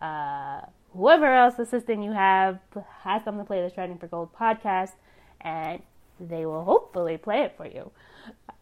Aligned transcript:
uh, 0.00 0.60
whoever 0.92 1.26
else 1.26 1.58
assistant 1.58 2.02
you 2.02 2.12
have, 2.12 2.58
ask 3.04 3.24
them 3.24 3.38
to 3.38 3.44
play 3.44 3.62
the 3.62 3.72
Shredding 3.72 3.98
for 3.98 4.06
Gold 4.06 4.30
podcast, 4.34 4.92
and 5.40 5.82
they 6.18 6.44
will 6.46 6.64
hopefully 6.64 7.16
play 7.16 7.42
it 7.42 7.54
for 7.56 7.66
you. 7.66 7.90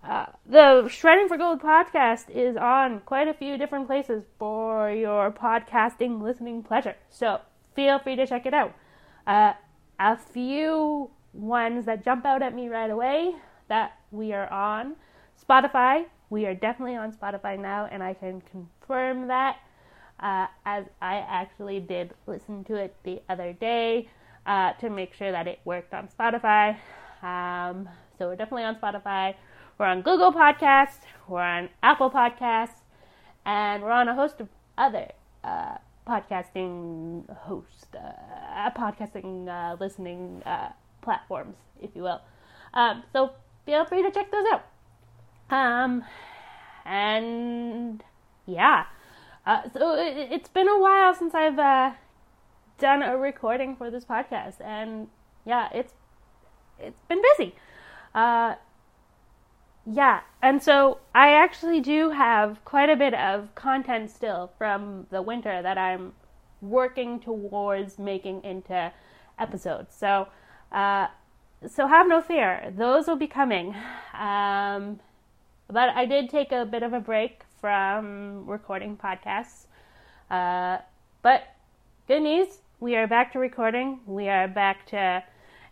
Uh, 0.02 0.26
the 0.46 0.88
Shredding 0.88 1.28
for 1.28 1.36
Gold 1.36 1.60
podcast 1.60 2.30
is 2.30 2.56
on 2.56 3.00
quite 3.00 3.28
a 3.28 3.34
few 3.34 3.58
different 3.58 3.86
places 3.86 4.24
for 4.38 4.90
your 4.90 5.30
podcasting 5.30 6.22
listening 6.22 6.62
pleasure. 6.62 6.96
So 7.10 7.40
feel 7.74 7.98
free 7.98 8.16
to 8.16 8.26
check 8.26 8.46
it 8.46 8.54
out. 8.54 8.74
Uh, 9.26 9.52
a 9.98 10.16
few 10.16 11.10
ones 11.32 11.86
that 11.86 12.04
jump 12.04 12.24
out 12.24 12.42
at 12.42 12.54
me 12.54 12.68
right 12.68 12.90
away 12.90 13.34
that 13.68 13.98
we 14.10 14.32
are 14.32 14.50
on 14.50 14.96
Spotify. 15.42 16.06
We 16.30 16.46
are 16.46 16.54
definitely 16.54 16.96
on 16.96 17.12
Spotify 17.12 17.58
now, 17.58 17.88
and 17.90 18.02
I 18.02 18.14
can 18.14 18.42
confirm 18.42 19.28
that 19.28 19.56
uh, 20.20 20.46
as 20.64 20.84
I 21.00 21.16
actually 21.16 21.80
did 21.80 22.12
listen 22.26 22.64
to 22.64 22.74
it 22.74 22.94
the 23.04 23.22
other 23.28 23.52
day 23.52 24.08
uh, 24.46 24.72
to 24.74 24.90
make 24.90 25.14
sure 25.14 25.32
that 25.32 25.46
it 25.46 25.60
worked 25.64 25.94
on 25.94 26.08
Spotify. 26.08 26.76
Um, 27.22 27.88
so 28.18 28.28
we're 28.28 28.36
definitely 28.36 28.64
on 28.64 28.76
Spotify. 28.76 29.34
We're 29.78 29.86
on 29.86 30.02
Google 30.02 30.32
Podcasts. 30.32 31.00
We're 31.28 31.40
on 31.40 31.68
Apple 31.82 32.10
Podcasts, 32.10 32.82
and 33.46 33.82
we're 33.82 33.92
on 33.92 34.08
a 34.08 34.14
host 34.14 34.40
of 34.40 34.48
other 34.76 35.08
uh, 35.44 35.76
podcasting 36.06 37.28
host, 37.36 37.96
uh, 37.96 38.70
podcasting 38.70 39.48
uh, 39.48 39.76
listening 39.78 40.42
uh, 40.44 40.70
platforms, 41.00 41.56
if 41.80 41.90
you 41.94 42.02
will. 42.02 42.20
Um, 42.74 43.02
so 43.12 43.32
feel 43.66 43.84
free 43.84 44.02
to 44.02 44.10
check 44.10 44.30
those 44.30 44.44
out. 44.52 44.64
Um, 45.50 46.04
and 46.84 48.02
yeah, 48.46 48.84
uh, 49.46 49.62
so 49.72 49.94
it, 49.94 50.30
has 50.30 50.48
been 50.48 50.68
a 50.68 50.78
while 50.78 51.14
since 51.14 51.34
I've 51.34 51.58
uh, 51.58 51.92
done 52.78 53.02
a 53.02 53.16
recording 53.16 53.76
for 53.76 53.90
this 53.90 54.04
podcast, 54.04 54.60
and 54.60 55.08
yeah, 55.46 55.68
it's 55.72 55.94
it's 56.78 57.00
been 57.08 57.22
busy. 57.36 57.54
Uh, 58.14 58.54
yeah, 59.90 60.20
and 60.42 60.62
so 60.62 60.98
I 61.14 61.30
actually 61.30 61.80
do 61.80 62.10
have 62.10 62.62
quite 62.64 62.90
a 62.90 62.96
bit 62.96 63.14
of 63.14 63.54
content 63.54 64.10
still 64.10 64.52
from 64.58 65.06
the 65.10 65.22
winter 65.22 65.62
that 65.62 65.78
I'm 65.78 66.12
working 66.60 67.20
towards 67.20 67.98
making 67.98 68.44
into 68.44 68.92
episodes. 69.38 69.94
So, 69.96 70.28
uh, 70.72 71.06
so 71.66 71.86
have 71.86 72.06
no 72.06 72.20
fear; 72.20 72.72
those 72.76 73.06
will 73.06 73.16
be 73.16 73.26
coming. 73.26 73.74
Um, 74.12 75.00
but 75.70 75.90
I 75.90 76.06
did 76.06 76.30
take 76.30 76.52
a 76.52 76.64
bit 76.64 76.82
of 76.82 76.92
a 76.92 77.00
break 77.00 77.42
from 77.60 78.46
recording 78.46 78.96
podcasts. 78.96 79.66
Uh, 80.30 80.78
but 81.22 81.42
good 82.06 82.22
news, 82.22 82.58
we 82.80 82.96
are 82.96 83.06
back 83.06 83.32
to 83.32 83.38
recording. 83.38 84.00
We 84.06 84.28
are 84.28 84.48
back 84.48 84.86
to, 84.86 85.22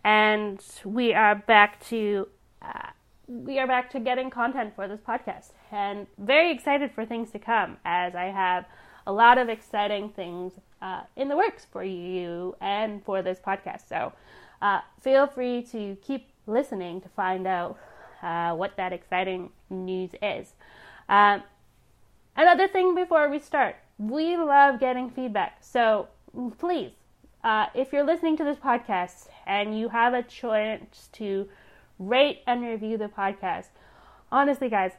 and 0.03 0.63
we 0.85 1.13
are 1.13 1.35
back 1.35 1.83
to, 1.87 2.27
uh, 2.61 2.89
we 3.27 3.57
are 3.59 3.67
back 3.67 3.89
to 3.91 3.99
getting 3.99 4.29
content 4.29 4.75
for 4.75 4.87
this 4.87 4.99
podcast. 4.99 5.51
And 5.71 6.05
very 6.17 6.51
excited 6.51 6.91
for 6.91 7.05
things 7.05 7.31
to 7.31 7.39
come 7.39 7.77
as 7.83 8.13
I 8.13 8.25
have 8.25 8.65
a 9.07 9.11
lot 9.11 9.37
of 9.37 9.49
exciting 9.49 10.09
things 10.09 10.53
uh, 10.81 11.01
in 11.15 11.27
the 11.27 11.35
works 11.35 11.65
for 11.65 11.83
you 11.83 12.55
and 12.61 13.03
for 13.03 13.23
this 13.23 13.39
podcast. 13.39 13.87
So 13.89 14.13
uh, 14.61 14.81
feel 15.01 15.25
free 15.25 15.63
to 15.71 15.97
keep 16.01 16.29
listening 16.45 17.01
to 17.01 17.09
find 17.09 17.47
out 17.47 17.79
uh, 18.21 18.53
what 18.53 18.75
that 18.77 18.93
exciting 18.93 19.49
news 19.69 20.11
is. 20.21 20.53
Um, 21.09 21.43
another 22.35 22.67
thing 22.67 22.95
before 22.95 23.29
we 23.29 23.39
start, 23.39 23.75
we 23.97 24.37
love 24.37 24.79
getting 24.79 25.09
feedback. 25.09 25.57
So 25.61 26.07
please, 26.57 26.91
uh, 27.43 27.67
if 27.73 27.93
you're 27.93 28.05
listening 28.05 28.37
to 28.37 28.43
this 28.43 28.57
podcast 28.57 29.27
and 29.45 29.77
you 29.77 29.89
have 29.89 30.13
a 30.13 30.23
chance 30.23 31.09
to 31.13 31.47
rate 31.99 32.41
and 32.45 32.61
review 32.61 32.97
the 32.97 33.07
podcast, 33.07 33.67
honestly, 34.31 34.69
guys, 34.69 34.91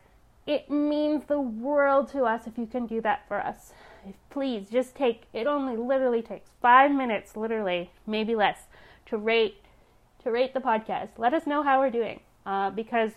it 0.47 0.71
means 0.71 1.25
the 1.27 1.41
world 1.41 2.09
to 2.09 2.25
us 2.25 2.47
if 2.47 2.57
you 2.57 2.67
can 2.67 2.87
do 2.87 3.01
that 3.03 3.29
for 3.29 3.39
us. 3.39 3.73
Please 4.31 4.71
just 4.71 4.95
take 4.95 5.25
it 5.35 5.47
only 5.47 5.77
literally 5.77 6.23
takes 6.23 6.49
five 6.63 6.91
minutes, 6.91 7.37
literally, 7.37 7.91
maybe 8.07 8.35
less, 8.35 8.63
to 9.07 9.19
rate 9.19 9.63
to 10.25 10.31
rate 10.31 10.55
the 10.55 10.61
podcast. 10.61 11.11
Let 11.19 11.35
us 11.35 11.47
know 11.47 11.63
how 11.63 11.81
we're 11.81 11.91
doing 11.91 12.21
uh, 12.47 12.71
because 12.71 13.13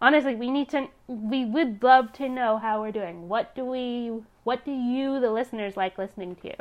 honestly, 0.00 0.34
we 0.34 0.50
need 0.50 0.68
to. 0.70 0.88
We 1.06 1.44
would 1.44 1.82
love 1.82 2.12
to 2.14 2.28
know 2.28 2.58
how 2.58 2.80
we're 2.80 2.92
doing. 2.92 3.28
What 3.28 3.54
do 3.54 3.64
we? 3.64 4.22
What 4.44 4.64
do 4.64 4.72
you, 4.72 5.20
the 5.20 5.30
listeners, 5.30 5.76
like 5.76 5.98
listening 5.98 6.36
to? 6.36 6.54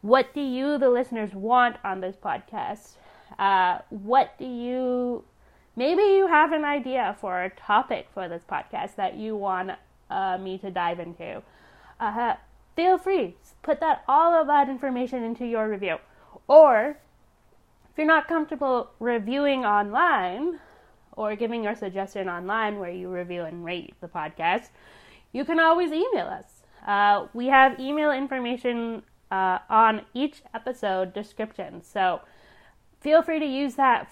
What 0.00 0.34
do 0.34 0.40
you, 0.40 0.78
the 0.78 0.90
listeners, 0.90 1.32
want 1.32 1.76
on 1.84 2.00
this 2.00 2.16
podcast? 2.16 2.96
Uh, 3.38 3.78
what 3.90 4.36
do 4.38 4.44
you? 4.44 5.24
Maybe 5.74 6.02
you 6.02 6.26
have 6.26 6.52
an 6.52 6.64
idea 6.64 7.16
for 7.20 7.42
a 7.42 7.50
topic 7.50 8.08
for 8.12 8.28
this 8.28 8.42
podcast 8.50 8.96
that 8.96 9.16
you 9.16 9.36
want 9.36 9.70
uh, 10.10 10.36
me 10.38 10.58
to 10.58 10.70
dive 10.70 11.00
into. 11.00 11.42
Uh, 11.98 12.34
feel 12.76 12.98
free 12.98 13.36
put 13.62 13.80
that 13.80 14.02
all 14.08 14.34
of 14.34 14.46
that 14.48 14.68
information 14.68 15.22
into 15.22 15.46
your 15.46 15.68
review, 15.68 15.96
or 16.48 16.98
if 17.90 17.96
you're 17.96 18.06
not 18.06 18.28
comfortable 18.28 18.90
reviewing 18.98 19.64
online, 19.64 20.58
or 21.12 21.36
giving 21.36 21.62
your 21.64 21.74
suggestion 21.74 22.28
online 22.28 22.78
where 22.78 22.90
you 22.90 23.08
review 23.08 23.42
and 23.42 23.64
rate 23.64 23.94
the 24.00 24.08
podcast, 24.08 24.68
you 25.32 25.44
can 25.44 25.60
always 25.60 25.90
email 25.92 26.26
us. 26.26 26.62
Uh, 26.86 27.26
we 27.32 27.46
have 27.46 27.78
email 27.78 28.10
information 28.10 29.02
uh, 29.30 29.58
on 29.70 30.02
each 30.14 30.42
episode 30.54 31.12
description, 31.14 31.82
so 31.82 32.20
feel 33.00 33.22
free 33.22 33.38
to 33.38 33.46
use 33.46 33.74
that 33.76 34.08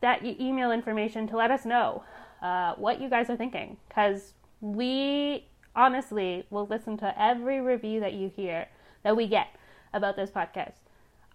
that 0.00 0.24
email 0.24 0.72
information 0.72 1.28
to 1.28 1.36
let 1.36 1.50
us 1.50 1.64
know 1.64 2.02
uh, 2.42 2.74
what 2.74 3.00
you 3.00 3.08
guys 3.08 3.30
are 3.30 3.36
thinking, 3.36 3.76
because 3.88 4.34
we 4.60 5.46
honestly 5.76 6.44
will 6.50 6.66
listen 6.66 6.96
to 6.96 7.20
every 7.20 7.60
review 7.60 8.00
that 8.00 8.12
you 8.12 8.30
hear 8.34 8.68
that 9.04 9.16
we 9.16 9.26
get 9.26 9.48
about 9.94 10.16
this 10.16 10.30
podcast. 10.30 10.74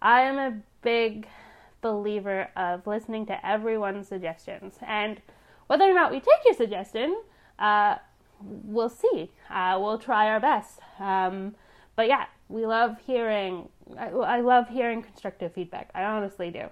I 0.02 0.22
am 0.22 0.38
a 0.38 0.58
big 0.82 1.28
believer 1.82 2.50
of 2.56 2.88
listening 2.88 3.26
to 3.28 3.46
everyone's 3.46 4.08
suggestions. 4.08 4.76
And 4.86 5.22
whether 5.68 5.86
or 5.86 5.94
not 5.94 6.12
we 6.12 6.20
take 6.20 6.46
your 6.46 6.54
suggestion, 6.54 7.22
uh, 7.60 7.98
we'll 8.42 8.90
see. 8.90 9.32
Uh, 9.50 9.78
we'll 9.80 10.00
try 10.00 10.28
our 10.28 10.40
best. 10.40 10.80
Um, 11.00 11.56
but 11.96 12.08
yeah, 12.08 12.26
we 12.50 12.66
love 12.66 12.98
hearing. 13.06 13.70
I, 13.98 14.10
I, 14.10 14.42
love 14.42 14.70
hearing 14.70 15.02
constructive 15.02 15.54
feedback. 15.54 15.90
I 15.94 16.04
honestly 16.04 16.50
do. 16.52 16.68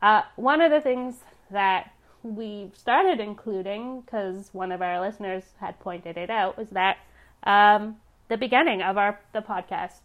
Uh, 0.00 0.22
one 0.36 0.60
of 0.60 0.70
the 0.70 0.80
things 0.80 1.16
that 1.50 1.90
we 2.22 2.70
started 2.74 3.20
including, 3.20 4.00
because 4.00 4.50
one 4.52 4.72
of 4.72 4.82
our 4.82 5.00
listeners 5.00 5.44
had 5.60 5.78
pointed 5.80 6.16
it 6.16 6.30
out, 6.30 6.56
was 6.56 6.70
that 6.70 6.98
um, 7.44 7.96
the 8.28 8.36
beginning 8.36 8.82
of 8.82 8.96
our 8.96 9.20
the 9.32 9.40
podcast. 9.40 10.00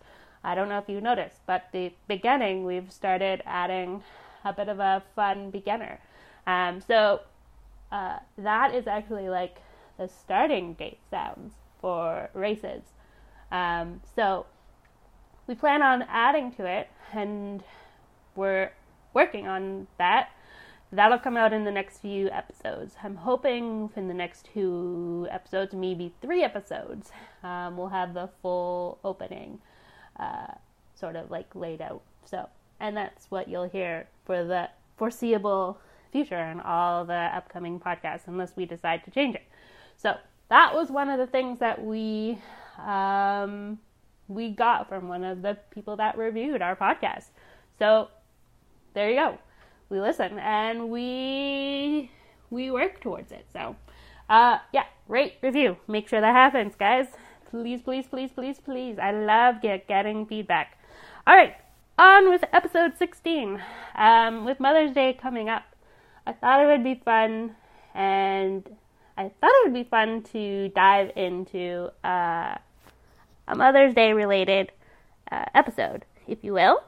I 0.45 0.55
don't 0.55 0.67
know 0.67 0.77
if 0.77 0.89
you 0.89 0.99
noticed, 0.99 1.39
but 1.45 1.69
the 1.71 1.93
beginning 2.07 2.65
we've 2.65 2.91
started 2.91 3.41
adding 3.45 4.03
a 4.43 4.53
bit 4.53 4.69
of 4.69 4.79
a 4.79 5.03
fun 5.15 5.49
beginner. 5.49 5.99
Um, 6.45 6.81
so 6.81 7.21
uh, 7.91 8.17
that 8.37 8.73
is 8.73 8.87
actually 8.87 9.29
like 9.29 9.57
the 9.97 10.07
starting 10.07 10.73
gate 10.73 10.99
sounds 11.09 11.53
for 11.79 12.29
races. 12.33 12.83
Um, 13.51 14.01
so 14.15 14.45
we 15.47 15.55
plan 15.55 15.81
on 15.81 16.03
adding 16.03 16.51
to 16.53 16.65
it, 16.65 16.89
and 17.13 17.63
we're 18.35 18.71
working 19.13 19.47
on 19.47 19.87
that. 19.97 20.29
That'll 20.91 21.19
come 21.19 21.37
out 21.37 21.53
in 21.53 21.63
the 21.63 21.71
next 21.71 21.99
few 21.99 22.29
episodes. 22.29 22.95
I'm 23.03 23.15
hoping 23.15 23.89
in 23.95 24.07
the 24.07 24.13
next 24.13 24.47
two 24.53 25.27
episodes, 25.31 25.73
maybe 25.73 26.13
three 26.21 26.43
episodes, 26.43 27.11
um, 27.43 27.77
we'll 27.77 27.87
have 27.87 28.13
the 28.13 28.29
full 28.41 28.99
opening 29.03 29.59
uh, 30.19 30.53
sort 30.93 31.15
of 31.15 31.31
like 31.31 31.53
laid 31.55 31.81
out. 31.81 32.03
So, 32.25 32.47
and 32.79 32.95
that's 32.95 33.29
what 33.29 33.47
you'll 33.47 33.69
hear 33.69 34.07
for 34.25 34.43
the 34.43 34.69
foreseeable 34.97 35.79
future 36.11 36.35
and 36.35 36.61
all 36.61 37.05
the 37.05 37.13
upcoming 37.13 37.79
podcasts, 37.79 38.27
unless 38.27 38.55
we 38.55 38.65
decide 38.65 39.03
to 39.05 39.11
change 39.11 39.35
it. 39.35 39.43
So 39.97 40.15
that 40.49 40.73
was 40.73 40.89
one 40.89 41.09
of 41.09 41.19
the 41.19 41.27
things 41.27 41.59
that 41.59 41.83
we 41.83 42.37
um, 42.79 43.79
we 44.27 44.49
got 44.49 44.89
from 44.89 45.07
one 45.07 45.23
of 45.23 45.41
the 45.41 45.57
people 45.71 45.95
that 45.97 46.17
reviewed 46.17 46.61
our 46.61 46.75
podcast. 46.75 47.25
So 47.79 48.09
there 48.93 49.09
you 49.09 49.15
go. 49.15 49.37
We 49.89 49.99
listen 49.99 50.39
and 50.39 50.89
we 50.89 52.11
we 52.49 52.71
work 52.71 53.01
towards 53.01 53.31
it. 53.31 53.45
So 53.51 53.75
uh, 54.29 54.59
yeah, 54.71 54.85
rate, 55.07 55.35
review. 55.41 55.77
Make 55.87 56.07
sure 56.07 56.21
that 56.21 56.33
happens, 56.33 56.75
guys. 56.75 57.07
Please, 57.49 57.81
please, 57.81 58.07
please, 58.07 58.31
please, 58.31 58.59
please. 58.59 58.97
I 58.97 59.11
love 59.11 59.61
get, 59.61 59.87
getting 59.87 60.25
feedback. 60.25 60.79
All 61.27 61.35
right, 61.35 61.55
on 61.97 62.29
with 62.29 62.43
episode 62.51 62.97
16. 62.97 63.61
Um, 63.95 64.45
with 64.45 64.59
Mother's 64.59 64.93
Day 64.93 65.13
coming 65.13 65.49
up, 65.49 65.63
I 66.25 66.33
thought 66.33 66.63
it 66.63 66.67
would 66.67 66.83
be 66.83 66.95
fun 66.95 67.55
and 67.93 68.67
I 69.17 69.29
thought 69.39 69.51
it 69.51 69.65
would 69.65 69.73
be 69.73 69.83
fun 69.83 70.23
to 70.33 70.69
dive 70.69 71.11
into 71.15 71.91
uh, 72.03 72.55
a 73.47 73.55
Mother's 73.55 73.93
Day 73.93 74.13
related 74.13 74.71
uh, 75.31 75.45
episode, 75.53 76.05
if 76.27 76.43
you 76.43 76.53
will, 76.53 76.83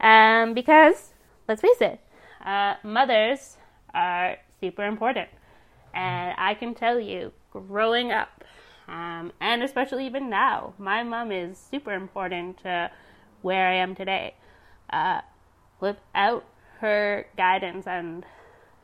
um, 0.00 0.54
because 0.54 1.10
let's 1.48 1.60
face 1.60 1.80
it, 1.80 2.00
uh, 2.44 2.74
mothers 2.84 3.56
are 3.92 4.36
super 4.60 4.84
important. 4.84 5.28
And 5.94 6.34
I 6.38 6.54
can 6.54 6.74
tell 6.74 7.00
you, 7.00 7.32
growing 7.52 8.12
up, 8.12 8.44
um, 8.86 9.32
and 9.40 9.62
especially 9.62 10.06
even 10.06 10.28
now, 10.28 10.74
my 10.78 11.02
mom 11.02 11.32
is 11.32 11.58
super 11.58 11.92
important 11.92 12.58
to 12.62 12.90
where 13.42 13.68
I 13.68 13.74
am 13.74 13.94
today. 13.94 14.34
Uh, 14.94 15.22
without 15.80 16.44
her 16.78 17.26
guidance 17.36 17.84
and 17.84 18.24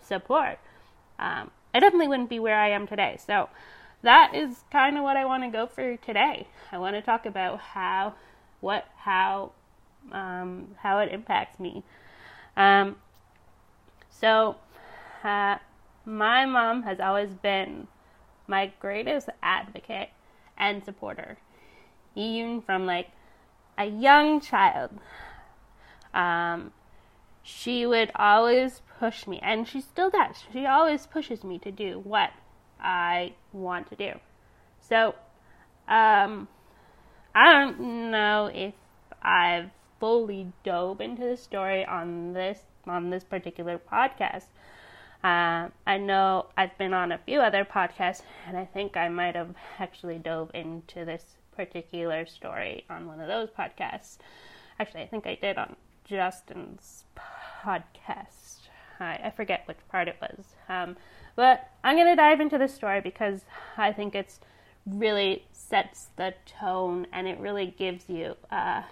support, 0.03 0.59
um, 1.21 1.53
I 1.73 1.79
definitely 1.79 2.09
wouldn't 2.09 2.29
be 2.29 2.41
where 2.41 2.59
I 2.59 2.71
am 2.71 2.89
today. 2.89 3.17
So 3.25 3.49
that 4.03 4.35
is 4.35 4.65
kind 4.73 4.97
of 4.97 5.05
what 5.05 5.17
I 5.17 5.25
want 5.25 5.45
to 5.45 5.51
go 5.51 5.69
for 5.69 5.97
today. 5.99 6.49
I 6.73 6.79
want 6.79 6.97
to 6.97 7.03
talk 7.03 7.27
about 7.27 7.61
how, 7.61 8.15
what, 8.61 8.89
how, 8.97 9.53
um, 10.11 10.75
how 10.79 10.99
it 10.99 11.12
impacts 11.12 11.61
me. 11.61 11.85
Um, 12.57 12.97
so, 14.11 14.57
uh, 15.23 15.59
my 16.05 16.45
mom 16.45 16.83
has 16.83 16.99
always 16.99 17.31
been 17.35 17.87
my 18.49 18.73
greatest 18.81 19.29
advocate 19.45 20.09
and 20.59 20.85
supporter, 20.85 21.39
even 22.17 22.62
from 22.62 22.85
like 22.85 23.11
a 23.79 23.85
young 23.85 24.41
child. 24.41 24.91
Um, 26.15 26.73
she 27.43 27.87
would 27.87 28.11
always 28.15 28.83
push 28.99 29.27
me, 29.27 29.39
and 29.43 29.67
she 29.67 29.81
still 29.81 30.11
does. 30.11 30.45
She 30.53 30.67
always 30.67 31.07
pushes 31.07 31.43
me 31.43 31.59
to 31.61 31.71
do 31.71 32.01
what 32.01 32.31
I 32.81 33.35
want 33.53 33.89
to 33.91 33.97
do. 33.97 34.12
So, 34.81 35.15
um, 35.89 36.49
I 37.35 37.53
don't 37.53 38.11
know 38.11 38.51
if 38.53 38.75
I've 39.23 39.71
fully 39.99 40.53
dove 40.65 41.01
into 41.01 41.23
the 41.23 41.37
story 41.37 41.85
on 41.85 42.33
this 42.33 42.61
on 42.87 43.11
this 43.11 43.23
particular 43.23 43.79
podcast. 43.79 44.47
Uh, 45.23 45.69
I 45.87 45.99
know 45.99 46.47
I've 46.57 46.77
been 46.79 46.95
on 46.95 47.12
a 47.12 47.19
few 47.19 47.41
other 47.41 47.65
podcasts, 47.65 48.23
and 48.47 48.57
I 48.57 48.65
think 48.65 48.97
I 48.97 49.09
might 49.11 49.37
have 49.37 49.55
actually 49.79 50.19
dove 50.19 50.51
into 50.55 51.05
this 51.05 51.37
particular 51.55 52.25
story 52.25 52.85
on 52.89 53.07
one 53.07 53.21
of 53.21 53.29
those 53.29 53.51
podcasts. 53.51 54.17
Actually, 54.79 55.03
I 55.03 55.07
think 55.09 55.27
I 55.27 55.35
did 55.35 55.59
on 55.59 55.77
Justin's 56.11 57.05
podcast. 57.17 58.69
I, 58.99 59.21
I 59.25 59.33
forget 59.35 59.62
which 59.67 59.79
part 59.89 60.09
it 60.09 60.17
was. 60.21 60.45
Um, 60.69 60.97
but 61.37 61.71
I'm 61.85 61.95
going 61.95 62.09
to 62.09 62.17
dive 62.17 62.41
into 62.41 62.59
this 62.59 62.75
story 62.75 63.01
because 63.01 63.45
I 63.77 63.93
think 63.93 64.17
it's 64.17 64.41
really 64.85 65.45
sets 65.53 66.09
the 66.17 66.35
tone 66.47 67.07
and 67.12 67.29
it 67.29 67.39
really 67.39 67.73
gives 67.79 68.09
you 68.09 68.35
uh, 68.51 68.83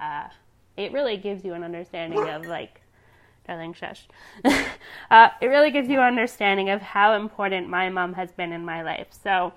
uh, 0.00 0.28
it 0.76 0.92
really 0.92 1.16
gives 1.16 1.44
you 1.44 1.54
an 1.54 1.64
understanding 1.64 2.28
of 2.28 2.44
like 2.44 2.82
darling 3.46 3.72
shush 3.72 4.06
uh, 5.10 5.28
it 5.40 5.46
really 5.46 5.70
gives 5.70 5.88
you 5.88 6.00
an 6.00 6.06
understanding 6.06 6.68
of 6.68 6.82
how 6.82 7.14
important 7.14 7.68
my 7.68 7.88
mom 7.88 8.12
has 8.12 8.32
been 8.32 8.52
in 8.52 8.64
my 8.64 8.82
life 8.82 9.06
so 9.10 9.52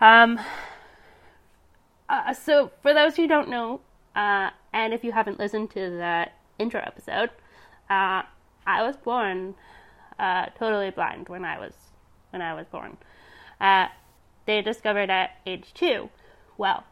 um, 0.00 0.38
uh, 2.08 2.32
so 2.34 2.70
for 2.82 2.92
those 2.92 3.16
who 3.16 3.26
don't 3.26 3.48
know 3.48 3.80
uh, 4.14 4.50
and 4.72 4.92
if 4.92 5.04
you 5.04 5.12
haven't 5.12 5.38
listened 5.38 5.70
to 5.70 5.90
the 5.90 6.26
intro 6.58 6.80
episode 6.80 7.30
uh, 7.88 8.22
i 8.66 8.82
was 8.82 8.96
born 8.96 9.54
uh, 10.20 10.46
totally 10.56 10.90
blind 10.90 11.28
when 11.28 11.44
I 11.44 11.58
was 11.58 11.72
when 12.28 12.42
I 12.42 12.54
was 12.54 12.66
born. 12.66 12.98
Uh, 13.60 13.86
they 14.46 14.60
discovered 14.60 15.10
at 15.10 15.30
age 15.46 15.72
two. 15.74 16.10
Well, 16.58 16.84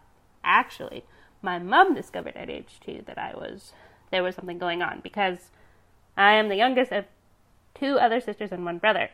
actually, 0.42 1.04
my 1.42 1.58
mom 1.58 1.94
discovered 1.94 2.36
at 2.36 2.48
age 2.48 2.80
two 2.84 3.02
that 3.06 3.18
I 3.18 3.34
was 3.34 3.74
there 4.10 4.22
was 4.22 4.34
something 4.34 4.58
going 4.58 4.82
on 4.82 5.00
because 5.02 5.50
I 6.16 6.32
am 6.32 6.48
the 6.48 6.56
youngest 6.56 6.90
of 6.90 7.04
two 7.74 7.98
other 7.98 8.20
sisters 8.20 8.50
and 8.50 8.64
one 8.64 8.78
brother, 8.78 9.10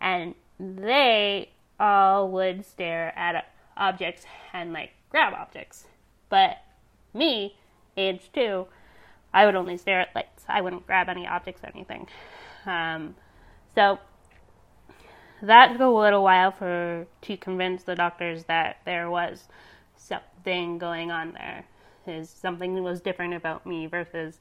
and 0.00 0.34
they 0.58 1.50
all 1.78 2.30
would 2.30 2.64
stare 2.64 3.16
at 3.16 3.46
objects 3.76 4.24
and 4.54 4.72
like 4.72 4.92
grab 5.10 5.34
objects, 5.34 5.86
but 6.30 6.58
me, 7.14 7.56
age 7.96 8.30
two, 8.32 8.66
I 9.32 9.46
would 9.46 9.54
only 9.54 9.76
stare 9.76 10.00
at 10.00 10.14
lights. 10.14 10.44
I 10.48 10.60
wouldn't 10.60 10.86
grab 10.86 11.08
any 11.08 11.26
objects 11.26 11.62
or 11.62 11.68
anything. 11.68 12.08
Um, 12.66 13.14
so 13.74 13.98
that 15.42 15.72
took 15.72 15.80
a 15.80 15.86
little 15.86 16.22
while 16.22 16.50
for 16.50 17.06
to 17.22 17.36
convince 17.36 17.84
the 17.84 17.94
doctors 17.94 18.44
that 18.44 18.78
there 18.84 19.10
was 19.10 19.48
something 19.96 20.78
going 20.78 21.10
on 21.10 21.32
there. 21.32 21.64
Is 22.06 22.30
something 22.30 22.82
was 22.82 23.00
different 23.00 23.34
about 23.34 23.66
me 23.66 23.86
versus 23.86 24.38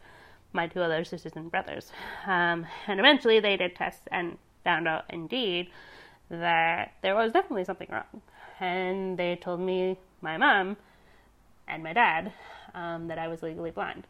my 0.53 0.65
two 0.65 0.81
other 0.81 1.03
sisters 1.03 1.33
and 1.35 1.51
brothers. 1.51 1.91
Um, 2.25 2.65
and 2.87 2.99
eventually 2.99 3.39
they 3.39 3.57
did 3.57 3.75
tests 3.75 4.07
and 4.11 4.37
found 4.63 4.87
out 4.87 5.05
indeed 5.09 5.69
that 6.29 6.93
there 7.01 7.15
was 7.15 7.31
definitely 7.31 7.65
something 7.65 7.87
wrong. 7.91 8.21
And 8.59 9.17
they 9.17 9.35
told 9.35 9.59
me, 9.59 9.97
my 10.21 10.37
mom, 10.37 10.77
and 11.67 11.83
my 11.83 11.93
dad, 11.93 12.33
um, 12.73 13.07
that 13.07 13.17
I 13.17 13.27
was 13.27 13.41
legally 13.41 13.71
blind. 13.71 14.05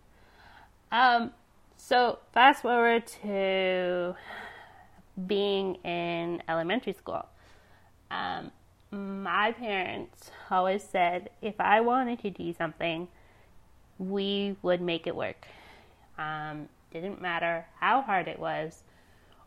Um, 0.92 1.32
so 1.78 2.20
fast 2.34 2.62
forward 2.62 3.08
to 3.24 4.16
being 5.28 5.76
in 5.76 6.42
elementary 6.48 6.94
school. 6.94 7.26
Um, 8.12 8.52
my 8.92 9.52
parents 9.52 10.32
always 10.50 10.84
said 10.84 11.30
if 11.42 11.56
I 11.60 11.82
wanted 11.82 12.20
to 12.20 12.30
do 12.32 12.54
something, 12.54 13.08
we 13.98 14.56
would 14.62 14.82
make 14.82 15.06
it 15.08 15.16
work. 15.16 15.46
Um, 16.18 16.70
didn't 16.92 17.22
matter 17.22 17.66
how 17.80 18.02
hard 18.02 18.28
it 18.28 18.40
was 18.40 18.84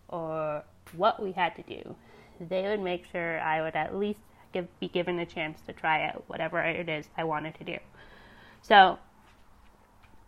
or 0.08 0.62
what 0.96 1.22
we 1.22 1.32
had 1.32 1.56
to 1.56 1.62
do. 1.62 1.96
They 2.40 2.62
would 2.62 2.80
make 2.80 3.04
sure 3.10 3.40
I 3.40 3.62
would 3.62 3.74
at 3.74 3.96
least 3.96 4.20
give, 4.52 4.68
be 4.78 4.88
given 4.88 5.18
a 5.18 5.26
chance 5.26 5.60
to 5.66 5.72
try 5.72 6.06
out 6.06 6.24
whatever 6.28 6.60
it 6.62 6.88
is 6.88 7.08
I 7.16 7.24
wanted 7.24 7.54
to 7.56 7.64
do. 7.64 7.78
So, 8.62 8.98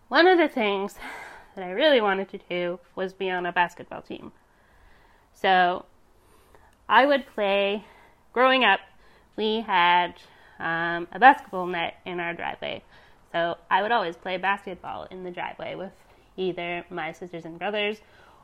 one 0.08 0.26
of 0.26 0.38
the 0.38 0.48
things 0.48 0.96
that 1.54 1.64
I 1.64 1.70
really 1.70 2.00
wanted 2.00 2.28
to 2.30 2.38
do 2.48 2.80
was 2.96 3.12
be 3.12 3.30
on 3.30 3.46
a 3.46 3.52
basketball 3.52 4.02
team. 4.02 4.32
So 5.32 5.86
I 6.88 7.06
would 7.06 7.26
play, 7.26 7.84
growing 8.32 8.64
up, 8.64 8.80
we 9.36 9.60
had 9.60 10.14
um, 10.58 11.08
a 11.12 11.18
basketball 11.18 11.66
net 11.66 12.00
in 12.04 12.20
our 12.20 12.34
driveway. 12.34 12.82
So 13.32 13.56
I 13.70 13.82
would 13.82 13.92
always 13.92 14.16
play 14.16 14.36
basketball 14.36 15.04
in 15.10 15.24
the 15.24 15.30
driveway 15.30 15.74
with 15.74 15.92
either 16.36 16.84
my 16.90 17.12
sisters 17.12 17.44
and 17.44 17.58
brothers 17.58 17.98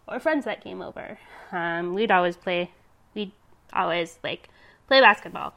or 0.07 0.21
friends 0.21 0.45
that 0.45 0.63
came 0.63 0.83
over. 0.83 1.19
Um, 1.53 1.95
we'd 1.95 2.11
always 2.11 2.37
play, 2.37 2.71
we'd 3.15 3.33
always 3.73 4.19
like 4.23 4.49
play 4.87 5.01
basketball. 5.01 5.55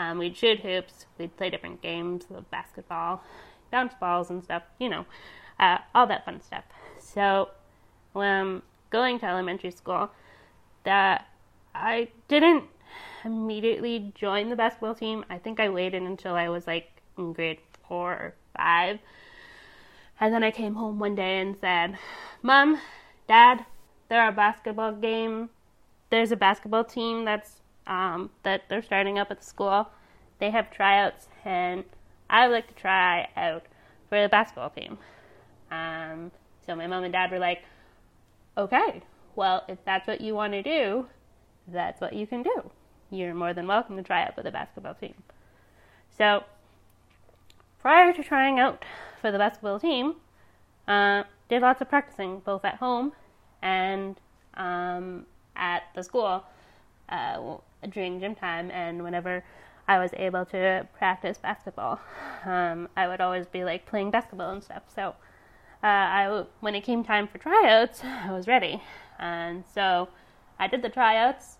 Um, 0.00 0.16
we'd 0.16 0.34
shoot 0.34 0.60
hoops, 0.60 1.04
we'd 1.18 1.36
play 1.36 1.50
different 1.50 1.82
games 1.82 2.24
basketball, 2.50 3.22
bounce 3.70 3.92
balls 4.00 4.30
and 4.30 4.42
stuff, 4.42 4.62
you 4.78 4.88
know, 4.88 5.04
uh, 5.58 5.76
all 5.94 6.06
that 6.06 6.24
fun 6.24 6.40
stuff. 6.40 6.64
So 6.98 7.50
when 8.14 8.62
going 8.88 9.18
to 9.18 9.26
elementary 9.26 9.70
school, 9.70 10.10
that 10.84 11.26
I 11.74 12.08
didn't 12.28 12.64
immediately 13.26 14.10
join 14.14 14.48
the 14.48 14.56
basketball 14.56 14.94
team. 14.94 15.22
I 15.28 15.36
think 15.36 15.60
I 15.60 15.68
waited 15.68 16.02
until 16.02 16.34
I 16.34 16.48
was 16.48 16.66
like 16.66 17.02
in 17.18 17.34
grade 17.34 17.58
four 17.86 18.12
or 18.12 18.34
five. 18.56 19.00
And 20.18 20.32
then 20.32 20.42
I 20.42 20.50
came 20.50 20.76
home 20.76 20.98
one 20.98 21.14
day 21.14 21.40
and 21.40 21.58
said, 21.58 21.98
Mom, 22.42 22.80
Dad, 23.28 23.66
there 24.08 24.22
are 24.22 24.32
basketball 24.32 24.92
game. 24.92 25.50
There's 26.08 26.32
a 26.32 26.36
basketball 26.36 26.84
team 26.84 27.26
that's 27.26 27.59
um, 27.90 28.30
that 28.44 28.62
they're 28.68 28.82
starting 28.82 29.18
up 29.18 29.30
at 29.30 29.40
the 29.40 29.44
school. 29.44 29.88
They 30.38 30.50
have 30.50 30.70
tryouts, 30.70 31.28
and 31.44 31.84
I 32.30 32.46
would 32.46 32.54
like 32.54 32.68
to 32.68 32.74
try 32.74 33.28
out 33.36 33.64
for 34.08 34.22
the 34.22 34.28
basketball 34.28 34.70
team. 34.70 34.96
Um, 35.70 36.30
so 36.64 36.74
my 36.74 36.86
mom 36.86 37.04
and 37.04 37.12
dad 37.12 37.30
were 37.30 37.38
like, 37.38 37.64
okay, 38.56 39.02
well, 39.36 39.64
if 39.68 39.84
that's 39.84 40.06
what 40.06 40.20
you 40.20 40.34
want 40.34 40.52
to 40.54 40.62
do, 40.62 41.06
that's 41.68 42.00
what 42.00 42.14
you 42.14 42.26
can 42.26 42.42
do. 42.42 42.70
You're 43.10 43.34
more 43.34 43.52
than 43.52 43.66
welcome 43.66 43.96
to 43.96 44.02
try 44.02 44.22
out 44.22 44.34
for 44.34 44.42
the 44.42 44.50
basketball 44.50 44.94
team. 44.94 45.14
So, 46.16 46.44
prior 47.80 48.12
to 48.12 48.22
trying 48.22 48.58
out 48.58 48.84
for 49.20 49.32
the 49.32 49.38
basketball 49.38 49.80
team, 49.80 50.14
uh, 50.86 51.24
did 51.48 51.62
lots 51.62 51.80
of 51.80 51.88
practicing 51.88 52.38
both 52.40 52.64
at 52.64 52.76
home 52.76 53.12
and 53.62 54.16
um, 54.54 55.26
at 55.56 55.82
the 55.94 56.02
school 56.02 56.44
uh, 57.08 57.56
during 57.88 58.20
gym 58.20 58.34
time 58.34 58.70
and 58.70 59.02
whenever 59.02 59.42
I 59.88 59.98
was 59.98 60.12
able 60.14 60.44
to 60.46 60.86
practice 60.96 61.38
basketball. 61.38 62.00
Um, 62.44 62.88
I 62.96 63.08
would 63.08 63.20
always 63.20 63.46
be 63.46 63.64
like 63.64 63.86
playing 63.86 64.10
basketball 64.10 64.50
and 64.50 64.62
stuff. 64.62 64.82
So 64.94 65.14
uh, 65.82 65.86
I, 65.86 66.44
when 66.60 66.74
it 66.74 66.82
came 66.82 67.02
time 67.02 67.26
for 67.26 67.38
tryouts, 67.38 68.00
I 68.04 68.30
was 68.32 68.46
ready. 68.46 68.82
And 69.18 69.64
so 69.74 70.08
I 70.58 70.68
did 70.68 70.82
the 70.82 70.88
tryouts 70.90 71.56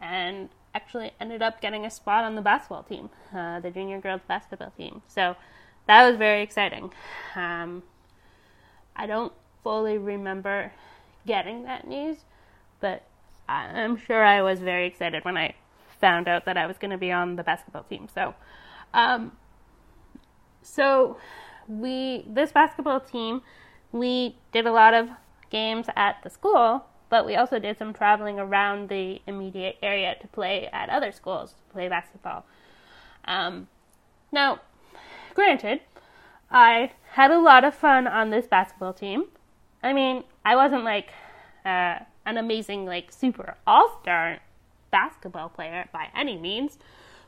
and 0.00 0.50
actually 0.74 1.12
ended 1.20 1.42
up 1.42 1.60
getting 1.60 1.84
a 1.84 1.90
spot 1.90 2.24
on 2.24 2.34
the 2.34 2.42
basketball 2.42 2.82
team, 2.82 3.10
uh, 3.34 3.60
the 3.60 3.70
junior 3.70 4.00
girls 4.00 4.20
basketball 4.28 4.72
team. 4.76 5.02
So 5.08 5.36
that 5.86 6.08
was 6.08 6.16
very 6.16 6.42
exciting. 6.42 6.92
Um, 7.34 7.82
I 8.96 9.06
don't 9.06 9.32
fully 9.62 9.98
remember 9.98 10.72
getting 11.26 11.64
that 11.64 11.86
news, 11.86 12.18
but 12.80 13.02
I'm 13.48 13.96
sure 13.96 14.24
I 14.24 14.42
was 14.42 14.60
very 14.60 14.86
excited 14.86 15.24
when 15.24 15.36
I 15.36 15.54
found 16.00 16.28
out 16.28 16.44
that 16.46 16.56
I 16.56 16.66
was 16.66 16.78
going 16.78 16.90
to 16.90 16.98
be 16.98 17.12
on 17.12 17.36
the 17.36 17.42
basketball 17.42 17.84
team. 17.84 18.08
So, 18.12 18.34
um, 18.92 19.32
so 20.62 21.16
we 21.68 22.24
this 22.28 22.52
basketball 22.52 23.00
team 23.00 23.42
we 23.94 24.36
did 24.50 24.66
a 24.66 24.72
lot 24.72 24.92
of 24.92 25.08
games 25.50 25.86
at 25.94 26.16
the 26.24 26.28
school, 26.28 26.84
but 27.08 27.24
we 27.24 27.36
also 27.36 27.60
did 27.60 27.78
some 27.78 27.94
traveling 27.94 28.40
around 28.40 28.88
the 28.88 29.22
immediate 29.24 29.76
area 29.80 30.16
to 30.20 30.26
play 30.26 30.68
at 30.72 30.90
other 30.90 31.12
schools 31.12 31.52
to 31.52 31.72
play 31.72 31.88
basketball. 31.88 32.44
Um, 33.24 33.68
now, 34.32 34.60
granted, 35.32 35.80
I 36.50 36.90
had 37.12 37.30
a 37.30 37.38
lot 37.38 37.62
of 37.62 37.72
fun 37.72 38.08
on 38.08 38.30
this 38.30 38.48
basketball 38.48 38.92
team. 38.92 39.26
I 39.80 39.92
mean, 39.92 40.24
I 40.44 40.56
wasn't 40.56 40.82
like 40.82 41.10
uh, 41.64 42.00
an 42.26 42.36
amazing, 42.36 42.86
like, 42.86 43.12
super 43.12 43.56
all 43.66 43.98
star 44.02 44.38
basketball 44.90 45.48
player 45.48 45.88
by 45.92 46.08
any 46.14 46.36
means, 46.36 46.78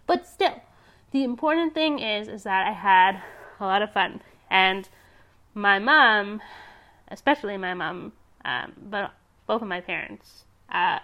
but 0.07 0.27
still, 0.27 0.63
the 1.11 1.25
important 1.25 1.75
thing 1.75 1.99
is 1.99 2.29
is 2.29 2.43
that 2.45 2.67
I 2.67 2.73
had 2.73 3.23
a 3.61 3.65
lot 3.65 3.83
of 3.83 3.93
fun, 3.93 4.23
and 4.51 4.89
my 5.55 5.79
mom, 5.79 6.41
especially 7.09 7.57
my 7.57 7.75
mom, 7.75 8.13
um, 8.45 8.73
but 8.91 9.13
both 9.47 9.63
of 9.63 9.69
my 9.69 9.81
parents, 9.81 10.45
uh, 10.71 10.99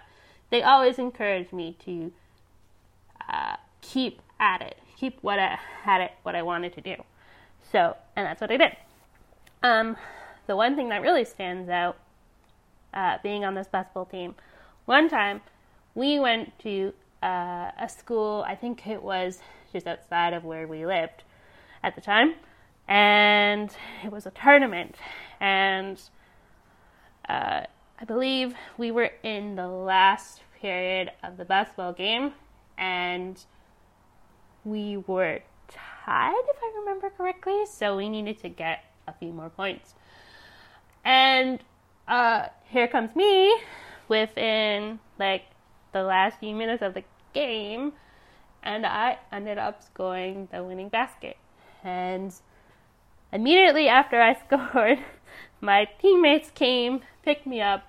they 0.49 0.61
always 0.61 0.99
encouraged 0.99 1.51
me 1.51 1.75
to 1.85 2.11
uh, 3.29 3.55
keep 3.81 4.21
at 4.39 4.61
it, 4.61 4.77
keep 4.97 5.17
what 5.21 5.39
I 5.39 5.57
had 5.83 6.01
it, 6.01 6.11
what 6.23 6.35
I 6.35 6.41
wanted 6.41 6.73
to 6.73 6.81
do. 6.81 6.95
So, 7.71 7.95
and 8.15 8.25
that's 8.25 8.41
what 8.41 8.51
I 8.51 8.57
did. 8.57 8.77
Um, 9.63 9.97
the 10.45 10.55
one 10.55 10.75
thing 10.75 10.89
that 10.89 11.01
really 11.01 11.25
stands 11.25 11.69
out, 11.69 11.97
uh, 12.93 13.17
being 13.23 13.43
on 13.45 13.55
this 13.55 13.67
basketball 13.67 14.05
team, 14.05 14.35
one 14.85 15.09
time 15.09 15.41
we 15.95 16.19
went 16.19 16.57
to 16.59 16.93
uh, 17.21 17.71
a 17.79 17.87
school. 17.87 18.43
I 18.47 18.55
think 18.55 18.87
it 18.87 19.01
was 19.01 19.39
just 19.71 19.87
outside 19.87 20.33
of 20.33 20.43
where 20.43 20.67
we 20.67 20.85
lived 20.85 21.23
at 21.83 21.95
the 21.95 22.01
time, 22.01 22.35
and 22.87 23.69
it 24.03 24.11
was 24.11 24.25
a 24.25 24.31
tournament. 24.31 24.95
And 25.39 25.99
uh, 27.27 27.61
I 27.99 28.05
believe 28.05 28.55
we 28.77 28.91
were 28.91 29.11
in 29.23 29.55
the 29.55 29.67
last 29.67 30.41
period 30.61 31.11
of 31.23 31.37
the 31.37 31.45
basketball 31.45 31.93
game, 31.93 32.33
and 32.77 33.43
we 34.65 34.97
were 34.97 35.39
tied, 35.67 36.43
if 36.49 36.57
I 36.61 36.79
remember 36.79 37.09
correctly. 37.09 37.65
So 37.65 37.97
we 37.97 38.09
needed 38.09 38.39
to 38.41 38.49
get 38.49 38.83
a 39.07 39.13
few 39.13 39.31
more 39.31 39.49
points. 39.49 39.95
And 41.05 41.59
uh, 42.07 42.47
here 42.69 42.87
comes 42.87 43.15
me 43.15 43.55
within 44.07 44.99
like 45.19 45.43
the 45.91 46.03
last 46.03 46.39
few 46.39 46.55
minutes 46.55 46.81
of 46.81 46.93
the 46.93 47.03
game, 47.33 47.93
and 48.61 48.85
I 48.85 49.17
ended 49.31 49.57
up 49.57 49.83
scoring 49.83 50.47
the 50.51 50.63
winning 50.63 50.89
basket. 50.89 51.37
And 51.83 52.33
immediately 53.31 53.87
after 53.87 54.21
I 54.21 54.33
scored, 54.45 54.99
my 55.61 55.87
teammates 56.01 56.51
came, 56.51 57.01
picked 57.23 57.45
me 57.45 57.61
up, 57.61 57.83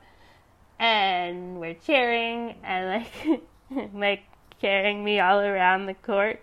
and 0.78 1.60
were 1.60 1.74
cheering 1.74 2.56
and 2.62 3.04
like 3.04 3.42
like 3.94 4.22
carrying 4.60 5.04
me 5.04 5.20
all 5.20 5.40
around 5.40 5.86
the 5.86 5.94
court. 5.94 6.40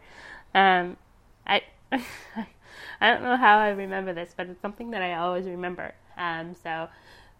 Um, 0.54 0.98
I 1.46 1.62
I 1.92 3.12
don't 3.14 3.24
know 3.24 3.36
how 3.36 3.58
I 3.58 3.70
remember 3.70 4.14
this, 4.14 4.34
but 4.36 4.48
it's 4.48 4.62
something 4.62 4.92
that 4.92 5.02
I 5.02 5.16
always 5.16 5.46
remember. 5.46 5.94
Um, 6.18 6.56
so 6.62 6.88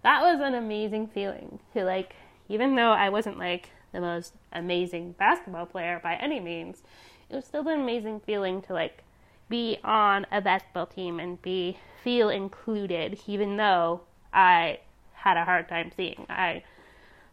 that 0.04 0.22
was 0.22 0.40
an 0.42 0.56
amazing 0.56 1.08
feeling 1.08 1.60
to 1.74 1.84
like, 1.84 2.16
even 2.50 2.76
though 2.76 2.92
I 2.92 3.10
wasn't 3.10 3.38
like 3.38 3.70
the 3.92 4.02
most 4.02 4.34
amazing 4.52 5.14
basketball 5.14 5.66
player 5.66 6.00
by 6.02 6.16
any 6.16 6.40
means, 6.40 6.82
it 7.30 7.36
was 7.36 7.46
still 7.46 7.68
an 7.68 7.80
amazing 7.80 8.22
feeling 8.22 8.62
to 8.64 8.74
like 8.74 9.04
be 9.50 9.78
on 9.84 10.26
a 10.32 10.42
basketball 10.42 10.86
team 10.86 11.20
and 11.20 11.42
be 11.42 11.78
feel 12.04 12.30
included, 12.30 13.20
even 13.28 13.58
though 13.58 14.02
I 14.34 14.80
had 15.14 15.38
a 15.38 15.46
hard 15.46 15.70
time 15.70 15.92
seeing. 15.96 16.26
I 16.30 16.64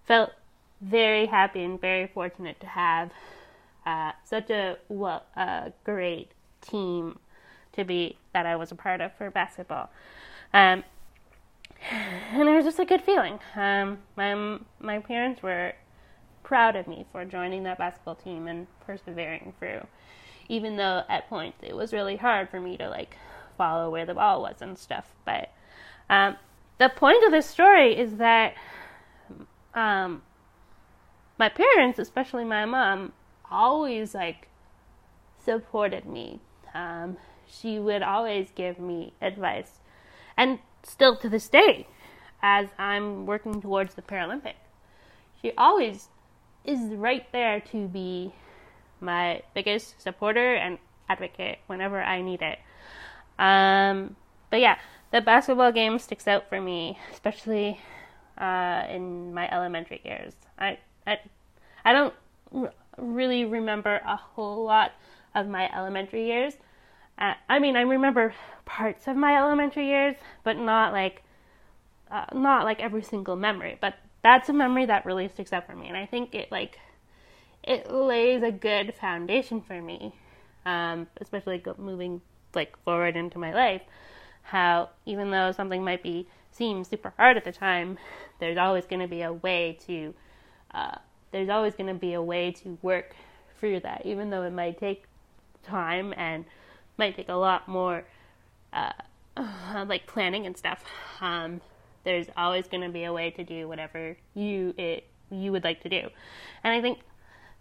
felt 0.04 0.30
very 0.80 1.26
happy 1.26 1.62
and 1.64 1.80
very 1.80 2.06
fortunate 2.06 2.60
to 2.60 2.66
have 2.66 3.10
uh, 3.86 4.12
such 4.24 4.50
a 4.50 4.76
well, 4.88 5.24
a 5.36 5.72
great 5.84 6.32
team 6.60 7.18
to 7.72 7.84
be 7.84 8.16
that 8.34 8.46
I 8.46 8.56
was 8.56 8.72
a 8.72 8.74
part 8.74 9.00
of 9.00 9.12
for 9.14 9.30
basketball. 9.30 9.90
Um, 10.52 10.84
and 11.90 12.48
it 12.48 12.54
was 12.54 12.64
just 12.64 12.78
a 12.78 12.84
good 12.84 13.02
feeling. 13.02 13.38
Um, 13.56 13.98
my 14.16 14.58
my 14.80 14.98
parents 14.98 15.42
were 15.42 15.74
proud 16.42 16.76
of 16.76 16.86
me 16.86 17.06
for 17.12 17.24
joining 17.24 17.62
that 17.64 17.78
basketball 17.78 18.14
team 18.14 18.48
and 18.48 18.66
persevering 18.86 19.52
through, 19.58 19.86
even 20.48 20.76
though 20.76 21.02
at 21.08 21.28
points 21.28 21.58
it 21.62 21.76
was 21.76 21.92
really 21.92 22.16
hard 22.16 22.48
for 22.48 22.60
me 22.60 22.76
to 22.76 22.88
like 22.88 23.16
follow 23.56 23.90
where 23.90 24.06
the 24.06 24.14
ball 24.14 24.42
was 24.42 24.56
and 24.60 24.78
stuff. 24.78 25.06
But 25.24 25.52
um, 26.08 26.36
the 26.78 26.88
point 26.88 27.24
of 27.24 27.32
this 27.32 27.46
story 27.46 27.98
is 27.98 28.16
that 28.16 28.54
um, 29.74 30.22
my 31.38 31.48
parents, 31.48 31.98
especially 31.98 32.44
my 32.44 32.64
mom, 32.64 33.12
always 33.50 34.14
like 34.14 34.48
supported 35.44 36.06
me. 36.06 36.40
Um, 36.74 37.16
she 37.46 37.78
would 37.78 38.02
always 38.02 38.50
give 38.54 38.78
me 38.78 39.14
advice, 39.22 39.80
and 40.36 40.58
still 40.82 41.16
to 41.16 41.28
this 41.28 41.48
day, 41.48 41.86
as 42.42 42.68
I'm 42.78 43.26
working 43.26 43.60
towards 43.60 43.94
the 43.94 44.02
Paralympic, 44.02 44.54
she 45.40 45.52
always 45.56 46.08
is 46.64 46.80
right 46.94 47.30
there 47.32 47.60
to 47.60 47.88
be 47.88 48.32
my 49.00 49.42
biggest 49.54 50.00
supporter 50.00 50.54
and 50.54 50.78
advocate 51.08 51.58
whenever 51.66 52.02
I 52.02 52.22
need 52.22 52.42
it. 52.42 52.58
Um, 53.38 54.16
but 54.50 54.60
yeah, 54.60 54.78
the 55.12 55.20
basketball 55.20 55.72
game 55.72 55.98
sticks 55.98 56.26
out 56.26 56.48
for 56.48 56.60
me, 56.60 56.98
especially 57.12 57.80
uh, 58.36 58.84
in 58.90 59.32
my 59.32 59.48
elementary 59.50 60.00
years. 60.04 60.34
I 60.58 60.78
I, 61.06 61.18
I 61.84 61.92
don't 61.92 62.14
r- 62.54 62.72
really 62.98 63.44
remember 63.44 64.00
a 64.04 64.16
whole 64.16 64.64
lot 64.64 64.92
of 65.34 65.48
my 65.48 65.70
elementary 65.74 66.26
years. 66.26 66.54
Uh, 67.18 67.34
I 67.48 67.58
mean, 67.58 67.76
I 67.76 67.82
remember 67.82 68.32
parts 68.64 69.08
of 69.08 69.16
my 69.16 69.36
elementary 69.36 69.86
years, 69.86 70.16
but 70.44 70.56
not 70.56 70.92
like 70.92 71.22
uh, 72.10 72.26
not 72.32 72.64
like 72.64 72.80
every 72.80 73.02
single 73.02 73.36
memory. 73.36 73.76
But 73.80 73.94
that's 74.22 74.48
a 74.48 74.52
memory 74.52 74.86
that 74.86 75.04
really 75.04 75.28
sticks 75.28 75.52
out 75.52 75.66
for 75.66 75.74
me, 75.74 75.88
and 75.88 75.96
I 75.96 76.06
think 76.06 76.34
it 76.34 76.50
like 76.52 76.78
it 77.64 77.90
lays 77.90 78.42
a 78.42 78.52
good 78.52 78.94
foundation 78.94 79.60
for 79.60 79.80
me, 79.80 80.14
um, 80.64 81.06
especially 81.20 81.62
moving 81.76 82.20
like 82.54 82.76
forward 82.84 83.16
into 83.16 83.38
my 83.38 83.52
life. 83.52 83.82
How 84.42 84.90
even 85.06 85.30
though 85.30 85.52
something 85.52 85.84
might 85.84 86.02
be 86.02 86.28
seem 86.52 86.84
super 86.84 87.12
hard 87.16 87.36
at 87.36 87.44
the 87.44 87.52
time, 87.52 87.98
there's 88.40 88.56
always 88.56 88.86
going 88.86 89.02
to 89.02 89.08
be 89.08 89.22
a 89.22 89.32
way 89.32 89.78
to 89.86 90.14
uh, 90.72 90.96
there's 91.32 91.48
always 91.48 91.74
going 91.74 91.88
to 91.88 91.98
be 91.98 92.14
a 92.14 92.22
way 92.22 92.52
to 92.52 92.78
work 92.82 93.14
through 93.58 93.80
that, 93.80 94.02
even 94.04 94.30
though 94.30 94.42
it 94.42 94.52
might 94.52 94.78
take 94.78 95.04
time 95.62 96.14
and 96.16 96.44
might 96.98 97.16
take 97.16 97.28
a 97.28 97.34
lot 97.34 97.68
more 97.68 98.04
uh, 98.72 98.92
like 99.86 100.06
planning 100.06 100.46
and 100.46 100.56
stuff. 100.56 100.82
Um, 101.20 101.60
there's 102.04 102.26
always 102.36 102.66
going 102.68 102.82
to 102.82 102.88
be 102.88 103.04
a 103.04 103.12
way 103.12 103.30
to 103.30 103.44
do 103.44 103.68
whatever 103.68 104.16
you 104.34 104.74
it 104.76 105.04
you 105.30 105.52
would 105.52 105.64
like 105.64 105.82
to 105.82 105.88
do, 105.88 106.08
and 106.64 106.72
I 106.72 106.80
think 106.80 107.00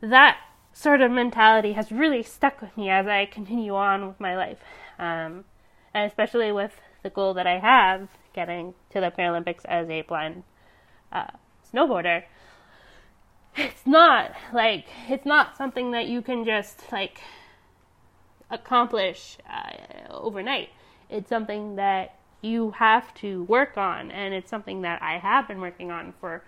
that 0.01 0.37
sort 0.71 1.01
of 1.01 1.11
mentality 1.11 1.73
has 1.73 1.91
really 1.91 2.23
stuck 2.23 2.61
with 2.61 2.75
me 2.77 2.89
as 2.89 3.07
I 3.07 3.25
continue 3.25 3.75
on 3.75 4.07
with 4.07 4.19
my 4.19 4.37
life, 4.37 4.59
um, 4.99 5.43
and 5.93 6.07
especially 6.07 6.51
with 6.51 6.79
the 7.03 7.09
goal 7.09 7.33
that 7.33 7.47
I 7.47 7.59
have 7.59 8.07
getting 8.33 8.73
to 8.91 9.01
the 9.01 9.11
Paralympics 9.11 9.65
as 9.65 9.89
a 9.89 10.01
blind 10.03 10.43
uh, 11.11 11.27
snowboarder 11.73 12.23
it's 13.57 13.85
not 13.85 14.31
like 14.53 14.85
it's 15.09 15.25
not 15.25 15.57
something 15.57 15.91
that 15.91 16.07
you 16.07 16.21
can 16.21 16.45
just 16.45 16.83
like 16.91 17.19
accomplish 18.49 19.37
uh, 19.49 20.11
overnight. 20.13 20.69
It's 21.09 21.29
something 21.29 21.75
that 21.75 22.17
you 22.41 22.71
have 22.71 23.13
to 23.15 23.43
work 23.43 23.77
on, 23.77 24.11
and 24.11 24.33
it's 24.33 24.49
something 24.49 24.81
that 24.81 25.01
I 25.01 25.17
have 25.17 25.47
been 25.47 25.59
working 25.59 25.91
on 25.91 26.13
for 26.19 26.43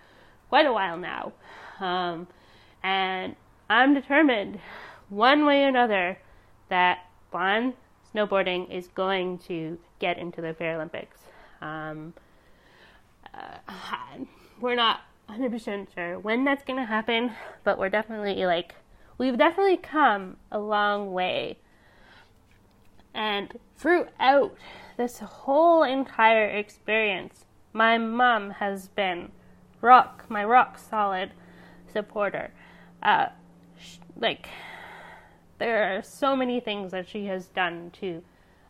quite 0.49 0.65
a 0.65 0.73
while 0.73 0.97
now. 0.97 1.33
Um, 1.79 2.27
and 2.83 3.35
I'm 3.69 3.93
determined, 3.93 4.59
one 5.09 5.45
way 5.45 5.63
or 5.63 5.67
another, 5.67 6.19
that 6.69 6.99
blind 7.31 7.73
snowboarding 8.13 8.71
is 8.71 8.87
going 8.87 9.37
to 9.39 9.77
get 9.99 10.17
into 10.17 10.41
the 10.41 10.53
Paralympics. 10.53 11.17
Um, 11.61 12.13
uh, 13.33 13.57
we're 14.59 14.75
not 14.75 15.01
100% 15.29 15.93
sure 15.93 16.19
when 16.19 16.43
that's 16.43 16.63
going 16.63 16.79
to 16.79 16.85
happen, 16.85 17.31
but 17.63 17.77
we're 17.77 17.89
definitely 17.89 18.45
like, 18.45 18.75
we've 19.17 19.37
definitely 19.37 19.77
come 19.77 20.37
a 20.51 20.59
long 20.59 21.13
way. 21.13 21.57
And 23.13 23.57
throughout 23.77 24.55
this 24.97 25.19
whole 25.19 25.83
entire 25.83 26.47
experience, 26.47 27.45
my 27.73 27.97
mom 27.97 28.51
has 28.51 28.87
been 28.89 29.31
rock, 29.81 30.25
my 30.29 30.43
rock 30.43 30.77
solid 30.77 31.31
supporter. 31.91 32.51
Uh, 33.01 33.27
sh- 33.79 33.97
like, 34.15 34.49
there 35.57 35.95
are 35.95 36.01
so 36.01 36.35
many 36.35 36.59
things 36.59 36.91
that 36.91 37.07
she 37.07 37.25
has 37.25 37.47
done 37.47 37.91
to 38.01 38.23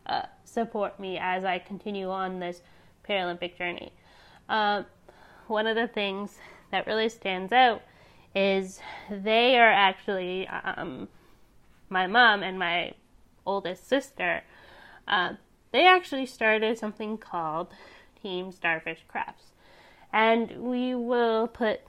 uh, 0.06 0.22
support 0.44 0.98
me 0.98 1.18
as 1.18 1.44
I 1.44 1.58
continue 1.58 2.10
on 2.10 2.40
this 2.40 2.62
Paralympic 3.08 3.56
journey. 3.56 3.92
Uh, 4.48 4.82
one 5.46 5.66
of 5.66 5.76
the 5.76 5.88
things 5.88 6.38
that 6.70 6.86
really 6.86 7.08
stands 7.08 7.52
out 7.52 7.82
is 8.34 8.80
they 9.10 9.58
are 9.58 9.70
actually 9.70 10.46
um, 10.48 11.08
my 11.88 12.06
mom 12.06 12.42
and 12.42 12.58
my 12.58 12.92
oldest 13.50 13.88
sister. 13.88 14.42
Uh, 15.08 15.34
they 15.72 15.86
actually 15.86 16.26
started 16.26 16.78
something 16.78 17.18
called 17.18 17.68
Team 18.22 18.52
Starfish 18.52 19.00
Crafts, 19.08 19.46
and 20.12 20.50
we 20.58 20.94
will 20.94 21.48
put 21.48 21.80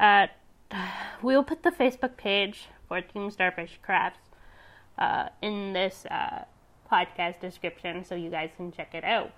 uh, 0.00 0.26
we'll 1.22 1.44
put 1.44 1.62
the 1.62 1.70
Facebook 1.70 2.16
page 2.16 2.68
for 2.88 3.00
Team 3.00 3.30
Starfish 3.30 3.78
Crafts 3.82 4.28
uh, 4.98 5.28
in 5.40 5.72
this 5.72 6.06
uh, 6.10 6.44
podcast 6.90 7.40
description 7.40 8.04
so 8.04 8.14
you 8.14 8.30
guys 8.30 8.50
can 8.56 8.72
check 8.72 8.94
it 8.94 9.04
out. 9.04 9.32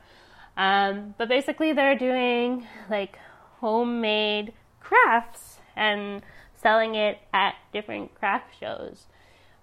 Um, 0.56 1.14
but 1.18 1.28
basically, 1.28 1.72
they're 1.72 1.98
doing 1.98 2.66
like 2.88 3.18
homemade 3.60 4.52
crafts 4.80 5.58
and 5.74 6.22
selling 6.54 6.94
it 6.94 7.18
at 7.34 7.54
different 7.72 8.14
craft 8.14 8.58
shows 8.58 9.06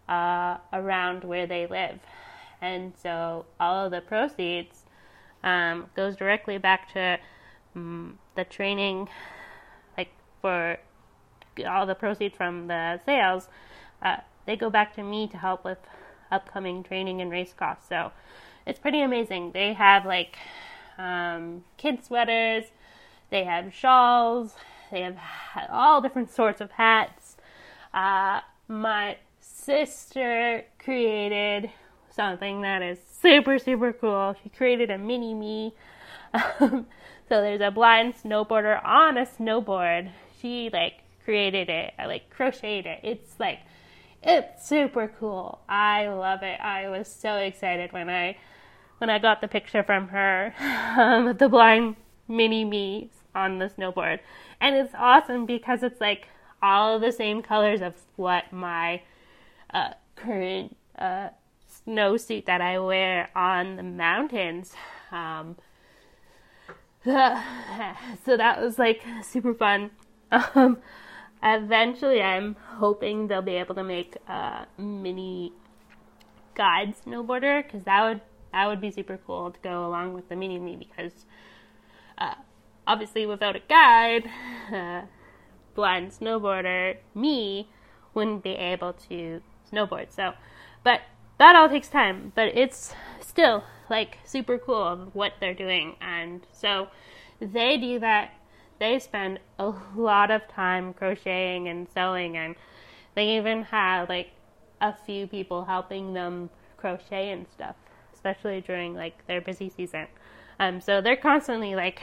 uh, 0.08 0.58
around 0.72 1.24
where 1.24 1.48
they 1.48 1.68
live. 1.68 2.00
And 2.62 2.94
so 3.02 3.46
all 3.60 3.86
of 3.86 3.92
the 3.92 4.02
proceeds 4.02 4.84
um, 5.44 5.88
goes 5.96 6.16
directly 6.16 6.58
back 6.58 6.92
to 6.94 7.20
um, 7.76 8.20
the 8.36 8.46
training, 8.46 9.10
like 9.98 10.10
for 10.42 10.78
all 11.68 11.86
the 11.86 11.96
proceeds 11.96 12.36
from 12.36 12.68
the 12.68 13.00
sales, 13.06 13.48
uh, 14.02 14.18
they 14.46 14.56
go 14.56 14.70
back 14.70 14.96
to 14.96 15.04
me 15.04 15.28
to 15.28 15.38
help 15.38 15.64
with 15.64 15.78
upcoming 16.32 16.84
training 16.84 17.22
and 17.22 17.32
race 17.32 17.54
costs. 17.54 17.88
So 17.88 18.12
it's 18.66 18.80
pretty 18.80 19.02
amazing. 19.02 19.52
They 19.52 19.74
have 19.74 20.06
like 20.06 20.38
um, 20.98 21.64
kid 21.78 22.04
sweaters, 22.04 22.66
they 23.30 23.44
have 23.44 23.74
shawls, 23.74 24.56
they 24.92 25.02
have 25.02 25.18
all 25.70 26.02
different 26.02 26.32
sorts 26.32 26.62
of 26.62 26.72
hats. 26.72 27.38
Uh, 27.94 28.42
my 28.68 29.18
sister 29.66 30.66
created 30.80 31.70
something 32.10 32.62
that 32.62 32.82
is 32.82 33.00
super, 33.22 33.58
super 33.58 33.94
cool. 33.94 34.36
She 34.44 34.50
created 34.50 34.90
a 34.90 34.98
mini 34.98 35.34
me. 35.34 35.74
Um, 36.34 36.88
so 37.30 37.42
there's 37.42 37.62
a 37.62 37.70
blind 37.70 38.16
snowboarder 38.16 38.84
on 38.84 39.18
a 39.18 39.26
snowboard. 39.26 40.12
She 40.42 40.70
like 40.74 40.94
created 41.24 41.70
it, 41.70 41.94
I 41.98 42.08
like 42.08 42.30
crocheted 42.30 42.86
it. 42.86 43.00
It's 43.04 43.40
like 43.40 43.60
it's 44.22 44.68
super 44.68 45.12
cool. 45.20 45.60
I 45.70 46.08
love 46.08 46.44
it. 46.44 46.60
I 46.60 46.90
was 46.90 47.08
so 47.08 47.36
excited 47.36 47.92
when 47.92 48.10
I 48.10 48.38
when 48.98 49.10
I 49.10 49.20
got 49.20 49.42
the 49.42 49.48
picture 49.48 49.84
from 49.84 50.08
her 50.08 50.54
um, 50.98 51.38
the 51.38 51.50
blind 51.50 51.98
mini 52.28 52.66
me 52.66 53.10
on 53.36 53.60
the 53.60 53.66
snowboard. 53.66 54.20
And 54.60 54.76
it's 54.76 54.94
awesome 54.98 55.46
because 55.46 55.84
it's 55.84 56.02
like 56.02 56.28
all 56.62 57.00
the 57.00 57.12
same 57.12 57.42
colors 57.42 57.82
of 57.82 57.96
what 58.16 58.52
my 58.52 59.02
uh, 59.74 59.94
current 60.16 60.76
uh, 60.98 61.30
snowsuit 61.86 62.46
that 62.46 62.62
I 62.62 62.80
wear 62.80 63.30
on 63.36 63.76
the 63.76 63.84
mountains. 63.84 64.74
Um, 65.12 65.58
so 67.06 68.38
that 68.38 68.62
was 68.62 68.80
like 68.80 69.04
super 69.24 69.54
fun. 69.54 69.92
Um, 70.56 70.80
eventually, 71.44 72.20
I'm 72.24 72.56
hoping 72.56 73.28
they'll 73.28 73.44
be 73.44 73.58
able 73.58 73.76
to 73.76 73.84
make 73.84 74.16
a 74.28 74.66
mini 74.80 75.54
guide 76.56 76.96
snowboarder 77.06 77.64
because 77.64 77.84
that 77.84 78.04
would 78.04 78.22
that 78.52 78.68
would 78.68 78.82
be 78.82 78.90
super 78.90 79.20
cool 79.28 79.52
to 79.52 79.60
go 79.60 79.86
along 79.86 80.14
with 80.14 80.30
the 80.30 80.36
mini 80.36 80.58
me 80.58 80.76
because 80.76 81.26
uh, 82.18 82.36
obviously 82.88 83.26
without 83.26 83.56
a 83.56 83.62
guide, 83.68 84.30
uh, 84.74 85.02
blind 85.76 86.12
snowboarder 86.12 86.98
me 87.14 87.70
wouldn't 88.14 88.44
be 88.44 88.52
able 88.52 88.94
to 88.94 89.42
snowboard. 89.74 90.12
So, 90.12 90.34
but 90.84 91.02
that 91.40 91.56
all 91.56 91.70
takes 91.70 91.90
time, 91.90 92.32
but 92.36 92.50
it's 92.56 92.94
still 93.22 93.64
like 93.90 94.20
super 94.24 94.58
cool 94.58 95.10
what 95.14 95.34
they're 95.40 95.54
doing. 95.54 95.96
And 96.02 96.42
so 96.52 96.88
they 97.40 97.78
do 97.78 98.00
that. 98.00 98.34
They 98.80 99.00
spend 99.00 99.40
a 99.60 99.74
lot 99.96 100.32
of 100.32 100.48
time 100.48 100.94
crocheting 100.94 101.68
and 101.68 101.88
sewing, 101.94 102.38
and 102.38 102.56
they 103.16 103.38
even 103.38 103.64
have 103.64 104.10
like 104.10 104.32
a 104.82 104.94
few 104.94 105.28
people 105.28 105.66
helping 105.66 106.14
them 106.14 106.50
crochet 106.78 107.32
and 107.32 107.46
stuff, 107.54 107.76
especially 108.14 108.62
during 108.62 108.94
like 108.94 109.26
their 109.28 109.42
busy 109.42 109.70
season. 109.70 110.08
Um, 110.60 110.82
so 110.82 111.02
they're 111.02 111.16
constantly 111.16 111.76
like 111.76 112.02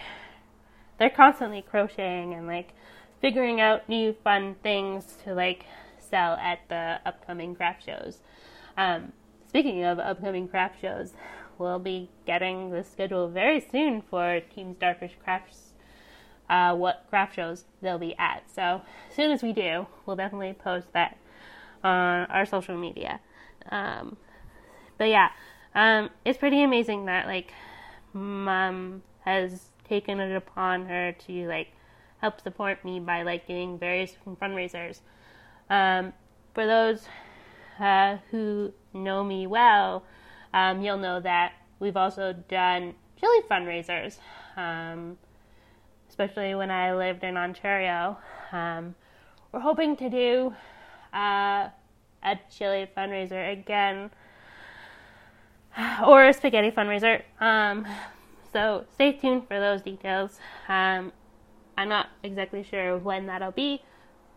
they're 0.99 1.11
constantly 1.11 1.63
crocheting 1.63 2.35
and 2.35 2.47
like 2.47 2.73
figuring 3.21 3.61
out 3.61 3.89
new 3.89 4.15
fun 4.25 4.57
things 4.63 5.17
to 5.25 5.35
like 5.35 5.67
sell 6.11 6.35
at 6.35 6.61
the 6.69 7.01
upcoming 7.07 7.55
craft 7.55 7.85
shows. 7.85 8.19
Um, 8.77 9.13
speaking 9.49 9.85
of 9.85 9.99
upcoming 9.99 10.49
craft 10.49 10.81
shows, 10.81 11.13
we'll 11.59 11.79
be 11.79 12.11
getting 12.27 12.71
the 12.71 12.83
schedule 12.83 13.29
very 13.29 13.61
soon 13.61 14.03
for 14.03 14.41
Team 14.41 14.75
Starfish 14.77 15.17
Crafts. 15.23 15.75
Uh, 16.49 16.75
what 16.75 17.07
craft 17.09 17.37
shows 17.37 17.65
they'll 17.81 17.99
be 17.99 18.17
at. 18.19 18.43
So 18.53 18.83
as 19.09 19.15
soon 19.15 19.31
as 19.31 19.43
we 19.43 19.53
do, 19.53 19.87
we'll 20.05 20.17
definitely 20.17 20.53
post 20.53 20.93
that 20.95 21.17
on 21.85 22.27
our 22.27 22.45
social 22.45 22.77
media. 22.77 23.21
Um, 23.71 24.17
but 24.99 25.09
yeah, 25.09 25.31
um, 25.75 26.11
it's 26.25 26.39
pretty 26.39 26.63
amazing 26.63 27.05
that 27.05 27.27
like 27.27 27.53
mom 28.13 29.03
has 29.21 29.67
taken 29.89 30.19
it 30.19 30.35
upon 30.35 30.87
her 30.87 31.13
to 31.27 31.47
like 31.47 31.69
help 32.19 32.41
support 32.41 32.85
me 32.85 33.01
by 33.01 33.23
like 33.23 33.47
doing 33.47 33.79
various 33.79 34.15
fundraisers. 34.27 35.01
Um, 35.71 36.13
for 36.53 36.67
those 36.67 37.07
uh, 37.79 38.19
who 38.31 38.73
know 38.93 39.25
me 39.25 39.47
well, 39.47 40.05
um, 40.53 40.83
you'll 40.83 40.99
know 40.99 41.21
that 41.21 41.53
we've 41.79 41.97
also 41.97 42.33
done 42.33 42.95
chili 43.19 43.41
fundraisers, 43.49 44.19
um, 44.57 45.17
especially 46.09 46.55
when 46.57 46.71
I 46.71 46.95
lived 46.95 47.23
in 47.23 47.37
Ontario. 47.37 48.19
Um, 48.53 48.97
we're 49.53 49.61
hoping 49.61 49.97
to 49.97 50.11
do 50.11 50.55
uh, 51.15 51.69
a 52.23 52.39
chili 52.51 52.89
fundraiser 52.97 53.53
again, 53.53 54.11
or 56.07 56.27
a 56.27 56.33
spaghetti 56.33 56.73
fundraiser. 56.73 57.23
Um, 57.41 57.87
so 58.53 58.85
stay 58.93 59.13
tuned 59.13 59.47
for 59.47 59.61
those 59.61 59.83
details. 59.83 60.41
Um, 60.69 61.13
I'm 61.79 61.89
not 61.89 62.09
exactly 62.25 62.65
sure 62.65 62.99
when 62.99 63.27
that'll 63.27 63.53
be, 63.53 63.83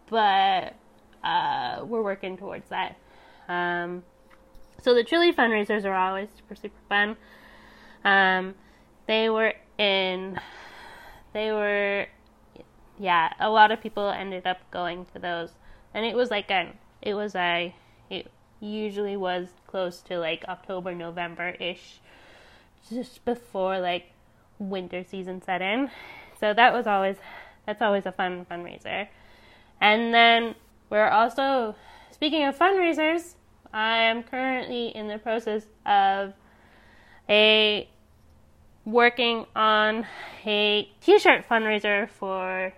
but 0.09 0.75
uh, 1.23 1.83
we're 1.85 2.01
working 2.01 2.37
towards 2.37 2.69
that. 2.69 2.97
Um, 3.47 4.03
so 4.81 4.93
the 4.93 5.03
chili 5.03 5.31
fundraisers 5.33 5.85
are 5.85 5.95
always 5.95 6.29
super 6.35 6.55
super 6.55 6.79
fun. 6.89 7.17
Um, 8.03 8.55
they 9.07 9.29
were 9.29 9.53
in, 9.77 10.39
they 11.33 11.51
were, 11.51 12.07
yeah, 12.99 13.33
a 13.39 13.49
lot 13.49 13.71
of 13.71 13.81
people 13.81 14.09
ended 14.09 14.45
up 14.45 14.59
going 14.71 15.05
to 15.13 15.19
those, 15.19 15.51
and 15.93 16.05
it 16.05 16.15
was 16.15 16.29
like 16.29 16.51
an, 16.51 16.73
it 17.01 17.13
was 17.13 17.35
a, 17.35 17.73
it 18.09 18.29
usually 18.59 19.17
was 19.17 19.49
close 19.67 20.01
to 20.01 20.19
like 20.19 20.45
October 20.47 20.93
November 20.93 21.49
ish, 21.59 21.99
just 22.89 23.23
before 23.25 23.79
like 23.79 24.11
winter 24.59 25.03
season 25.03 25.41
set 25.41 25.61
in. 25.61 25.89
So 26.39 26.53
that 26.53 26.73
was 26.73 26.87
always, 26.87 27.17
that's 27.65 27.81
always 27.81 28.05
a 28.05 28.11
fun 28.11 28.45
fundraiser. 28.49 29.07
And 29.81 30.13
then 30.13 30.55
we're 30.93 31.09
also, 31.09 31.75
speaking 32.11 32.45
of 32.45 32.55
fundraisers, 32.55 33.33
I 33.73 34.03
am 34.03 34.21
currently 34.21 34.89
in 34.89 35.07
the 35.07 35.17
process 35.17 35.65
of 35.87 36.33
a 37.27 37.89
working 38.85 39.47
on 39.55 40.05
a 40.45 40.87
t-shirt 41.01 41.49
fundraiser 41.49 42.07
for 42.07 42.73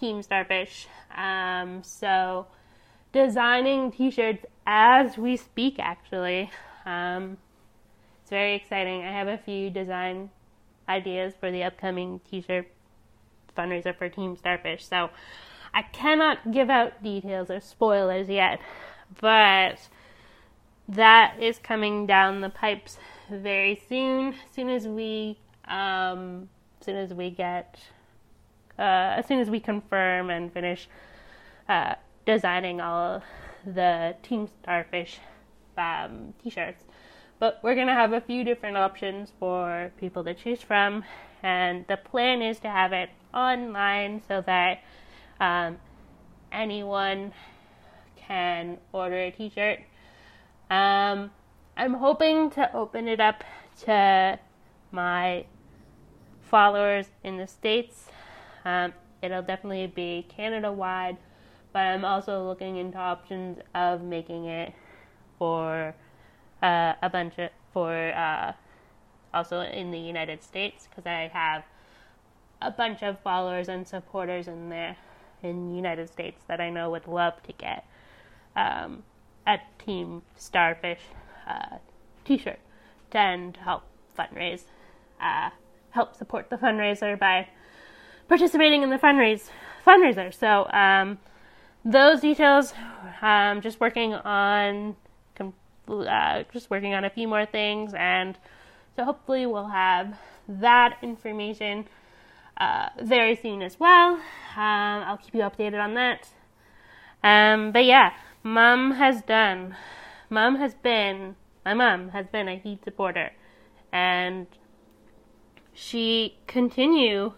Team 0.00 0.22
Starfish. 0.22 0.88
Um, 1.14 1.82
so 1.82 2.46
designing 3.12 3.92
t-shirts 3.92 4.46
as 4.66 5.18
we 5.18 5.36
speak 5.36 5.78
actually. 5.78 6.50
Um, 6.86 7.36
it's 8.22 8.30
very 8.30 8.54
exciting. 8.54 9.02
I 9.02 9.12
have 9.12 9.28
a 9.28 9.36
few 9.36 9.68
design 9.68 10.30
ideas 10.88 11.34
for 11.38 11.50
the 11.50 11.64
upcoming 11.64 12.20
t-shirt 12.30 12.72
fundraiser 13.54 13.94
for 13.94 14.08
Team 14.08 14.34
Starfish. 14.34 14.86
So 14.86 15.10
I 15.74 15.82
cannot 15.82 16.52
give 16.52 16.70
out 16.70 17.02
details 17.02 17.50
or 17.50 17.60
spoilers 17.60 18.28
yet, 18.28 18.60
but 19.20 19.88
that 20.88 21.36
is 21.40 21.58
coming 21.58 22.06
down 22.06 22.40
the 22.40 22.48
pipes 22.50 22.98
very 23.30 23.80
soon. 23.88 24.28
As 24.32 24.54
soon 24.54 24.70
as 24.70 24.86
we, 24.86 25.38
um, 25.66 26.48
soon 26.80 26.96
as 26.96 27.12
we 27.12 27.30
get, 27.30 27.78
uh, 28.78 29.16
as 29.18 29.26
soon 29.26 29.40
as 29.40 29.50
we 29.50 29.60
confirm 29.60 30.30
and 30.30 30.52
finish 30.52 30.88
uh, 31.68 31.94
designing 32.24 32.80
all 32.80 33.22
the 33.66 34.16
Team 34.22 34.48
Starfish 34.62 35.18
um, 35.76 36.34
t-shirts. 36.42 36.84
But 37.38 37.60
we're 37.62 37.74
gonna 37.74 37.94
have 37.94 38.12
a 38.12 38.20
few 38.20 38.42
different 38.42 38.76
options 38.76 39.32
for 39.38 39.92
people 39.98 40.24
to 40.24 40.34
choose 40.34 40.60
from, 40.60 41.04
and 41.42 41.86
the 41.86 41.96
plan 41.96 42.42
is 42.42 42.58
to 42.60 42.68
have 42.68 42.92
it 42.92 43.10
online 43.32 44.22
so 44.26 44.42
that 44.46 44.80
um, 45.40 45.78
anyone 46.52 47.32
can 48.16 48.78
order 48.92 49.16
a 49.16 49.30
t-shirt. 49.30 49.80
Um, 50.70 51.30
I'm 51.76 51.94
hoping 51.94 52.50
to 52.50 52.74
open 52.74 53.08
it 53.08 53.20
up 53.20 53.44
to 53.84 54.38
my 54.90 55.44
followers 56.42 57.06
in 57.22 57.36
the 57.36 57.46
States. 57.46 58.06
Um, 58.64 58.92
it'll 59.22 59.42
definitely 59.42 59.86
be 59.86 60.26
Canada 60.28 60.72
wide, 60.72 61.16
but 61.72 61.80
I'm 61.80 62.04
also 62.04 62.46
looking 62.46 62.76
into 62.76 62.98
options 62.98 63.58
of 63.74 64.02
making 64.02 64.46
it 64.46 64.74
for 65.38 65.94
uh, 66.62 66.94
a 67.00 67.08
bunch 67.08 67.38
of, 67.38 67.50
for 67.72 67.92
uh, 67.92 68.52
also 69.32 69.60
in 69.60 69.90
the 69.90 69.98
United 69.98 70.42
States 70.42 70.88
because 70.88 71.06
I 71.06 71.30
have 71.32 71.62
a 72.60 72.70
bunch 72.70 73.02
of 73.02 73.20
followers 73.20 73.68
and 73.68 73.86
supporters 73.86 74.48
in 74.48 74.68
there 74.68 74.96
in 75.42 75.70
the 75.70 75.76
United 75.76 76.08
States 76.08 76.42
that 76.48 76.60
I 76.60 76.70
know 76.70 76.90
would 76.90 77.06
love 77.06 77.42
to 77.44 77.52
get 77.52 77.84
um, 78.56 79.02
a 79.46 79.58
Team 79.78 80.22
Starfish 80.36 81.00
uh, 81.46 81.78
T-shirt 82.24 82.58
to 83.12 83.52
help 83.64 83.84
fundraise, 84.18 84.62
uh, 85.20 85.50
help 85.90 86.14
support 86.14 86.50
the 86.50 86.56
fundraiser 86.56 87.18
by 87.18 87.48
participating 88.28 88.82
in 88.82 88.90
the 88.90 88.98
fundraise 88.98 89.48
fundraiser. 89.86 90.34
So 90.34 90.68
um, 90.70 91.18
those 91.84 92.20
details, 92.20 92.74
um, 93.22 93.60
just 93.60 93.80
working 93.80 94.14
on, 94.14 94.96
uh, 95.88 96.42
just 96.52 96.68
working 96.68 96.92
on 96.92 97.04
a 97.04 97.10
few 97.10 97.26
more 97.26 97.46
things, 97.46 97.94
and 97.94 98.36
so 98.94 99.04
hopefully 99.04 99.46
we'll 99.46 99.68
have 99.68 100.18
that 100.48 100.98
information 101.02 101.86
uh, 102.58 102.88
very 103.00 103.36
soon 103.36 103.62
as 103.62 103.78
well. 103.78 104.14
Um, 104.14 105.04
I'll 105.06 105.16
keep 105.16 105.34
you 105.34 105.42
updated 105.42 105.82
on 105.82 105.94
that. 105.94 106.28
Um, 107.22 107.72
but 107.72 107.84
yeah, 107.84 108.12
mom 108.42 108.92
has 108.92 109.22
done, 109.22 109.76
mom 110.30 110.56
has 110.56 110.74
been, 110.74 111.36
my 111.64 111.74
mom 111.74 112.10
has 112.10 112.26
been 112.26 112.48
a 112.48 112.56
huge 112.56 112.82
supporter, 112.82 113.32
and 113.92 114.46
she 115.72 116.38
continue 116.46 117.34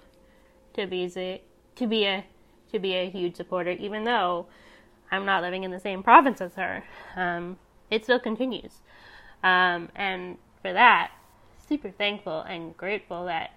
to 0.75 0.87
be 0.87 1.09
to 1.09 1.87
be 1.87 2.05
a 2.07 2.27
to 2.73 2.79
be 2.79 2.95
a 2.95 3.11
huge 3.11 3.37
supporter, 3.37 3.71
even 3.73 4.05
though 4.05 4.47
I'm 5.11 5.25
not 5.25 5.43
living 5.43 5.65
in 5.65 5.71
the 5.71 5.81
same 5.81 6.03
province 6.03 6.41
as 6.41 6.55
her. 6.55 6.85
Um, 7.17 7.59
it 7.91 8.05
still 8.05 8.21
continues, 8.21 8.81
um, 9.43 9.89
and 9.95 10.39
for 10.63 10.73
that, 10.73 11.11
super 11.69 11.91
thankful 11.91 12.41
and 12.43 12.77
grateful 12.77 13.25
that 13.27 13.51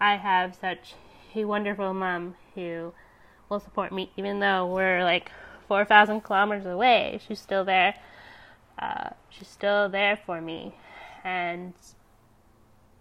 I 0.00 0.16
have 0.16 0.54
such 0.54 0.94
a 1.34 1.44
wonderful 1.44 1.92
mom 1.92 2.36
who 2.54 2.92
will 3.48 3.60
support 3.60 3.92
me, 3.92 4.10
even 4.16 4.40
though 4.40 4.66
we're 4.66 5.02
like 5.02 5.30
4,000 5.66 6.22
kilometers 6.22 6.66
away. 6.66 7.20
She's 7.26 7.40
still 7.40 7.64
there. 7.64 7.94
Uh, 8.78 9.10
she's 9.28 9.48
still 9.48 9.88
there 9.88 10.16
for 10.16 10.40
me. 10.40 10.74
And 11.24 11.74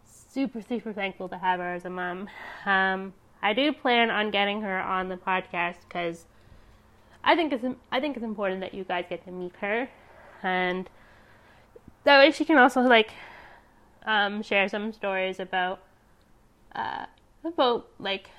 super, 0.03 0.61
super 0.61 0.93
thankful 0.93 1.29
to 1.29 1.37
have 1.37 1.59
her 1.59 1.73
as 1.73 1.85
a 1.85 1.89
mom. 1.89 2.29
Um, 2.65 3.13
I 3.41 3.53
do 3.53 3.71
plan 3.71 4.09
on 4.09 4.31
getting 4.31 4.61
her 4.61 4.79
on 4.79 5.09
the 5.09 5.17
podcast 5.17 5.77
because 5.87 6.25
I 7.23 7.35
think 7.35 7.53
it's 7.53 7.65
I 7.91 7.99
think 7.99 8.15
it's 8.15 8.23
important 8.23 8.61
that 8.61 8.73
you 8.73 8.83
guys 8.83 9.05
get 9.09 9.23
to 9.25 9.31
meet 9.31 9.53
her, 9.61 9.89
and 10.41 10.89
that 12.03 12.19
way 12.19 12.31
she 12.31 12.45
can 12.45 12.57
also 12.57 12.81
like 12.81 13.11
um, 14.05 14.41
share 14.41 14.67
some 14.69 14.93
stories 14.93 15.39
about 15.39 15.81
uh, 16.77 17.05
about 17.43 17.87
like 17.99 18.29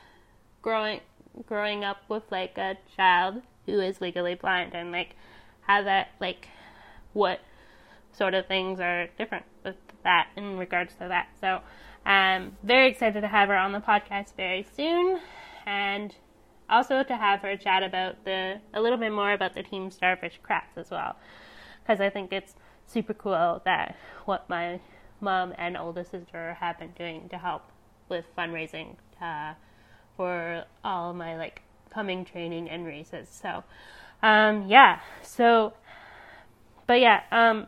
growing 0.62 1.00
growing 1.46 1.84
up 1.84 1.98
with 2.08 2.22
like 2.30 2.56
a 2.58 2.76
child 2.96 3.42
who 3.66 3.80
is 3.80 4.00
legally 4.00 4.34
blind 4.34 4.74
and 4.74 4.90
like 4.90 5.14
how 5.62 5.82
that 5.82 6.08
like 6.20 6.48
what 7.12 7.40
sort 8.12 8.34
of 8.34 8.46
things 8.46 8.80
are 8.80 9.08
different 9.18 9.44
with 9.64 9.76
that 10.02 10.28
in 10.36 10.56
regards 10.56 10.94
to 10.94 11.06
that. 11.08 11.28
So 11.40 11.60
I'm 12.04 12.56
very 12.62 12.88
excited 12.88 13.20
to 13.20 13.28
have 13.28 13.48
her 13.48 13.56
on 13.56 13.72
the 13.72 13.80
podcast 13.80 14.34
very 14.36 14.66
soon 14.76 15.20
and 15.66 16.14
also 16.70 17.02
to 17.02 17.16
have 17.16 17.40
her 17.40 17.56
chat 17.56 17.82
about 17.82 18.24
the 18.24 18.60
a 18.74 18.80
little 18.80 18.98
bit 18.98 19.12
more 19.12 19.32
about 19.32 19.54
the 19.54 19.62
team 19.62 19.90
starfish 19.90 20.38
crafts 20.42 20.76
as 20.76 20.90
well 20.90 21.16
because 21.82 22.00
I 22.00 22.10
think 22.10 22.32
it's 22.32 22.54
super 22.86 23.14
cool 23.14 23.62
that 23.64 23.96
what 24.24 24.48
my 24.48 24.80
mom 25.20 25.54
and 25.58 25.76
older 25.76 26.04
sister 26.04 26.56
have 26.60 26.78
been 26.78 26.92
doing 26.92 27.28
to 27.28 27.38
help 27.38 27.62
with 28.08 28.24
fundraising 28.36 28.96
uh, 29.20 29.54
for 30.16 30.64
all 30.84 31.12
my 31.14 31.36
like 31.36 31.62
coming 31.90 32.24
training 32.24 32.68
and 32.68 32.86
races. 32.86 33.28
So, 33.30 33.64
um, 34.22 34.66
yeah. 34.68 35.00
So, 35.22 35.72
but 36.86 37.00
yeah, 37.00 37.22
um, 37.30 37.66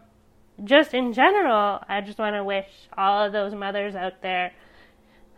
just 0.65 0.95
in 0.95 1.13
general, 1.13 1.81
I 1.89 2.01
just 2.01 2.19
want 2.19 2.37
to 2.37 2.45
wish 2.45 2.69
all 2.97 3.25
of 3.25 3.33
those 3.33 3.55
mothers 3.55 3.95
out 3.95 4.23
there, 4.23 4.53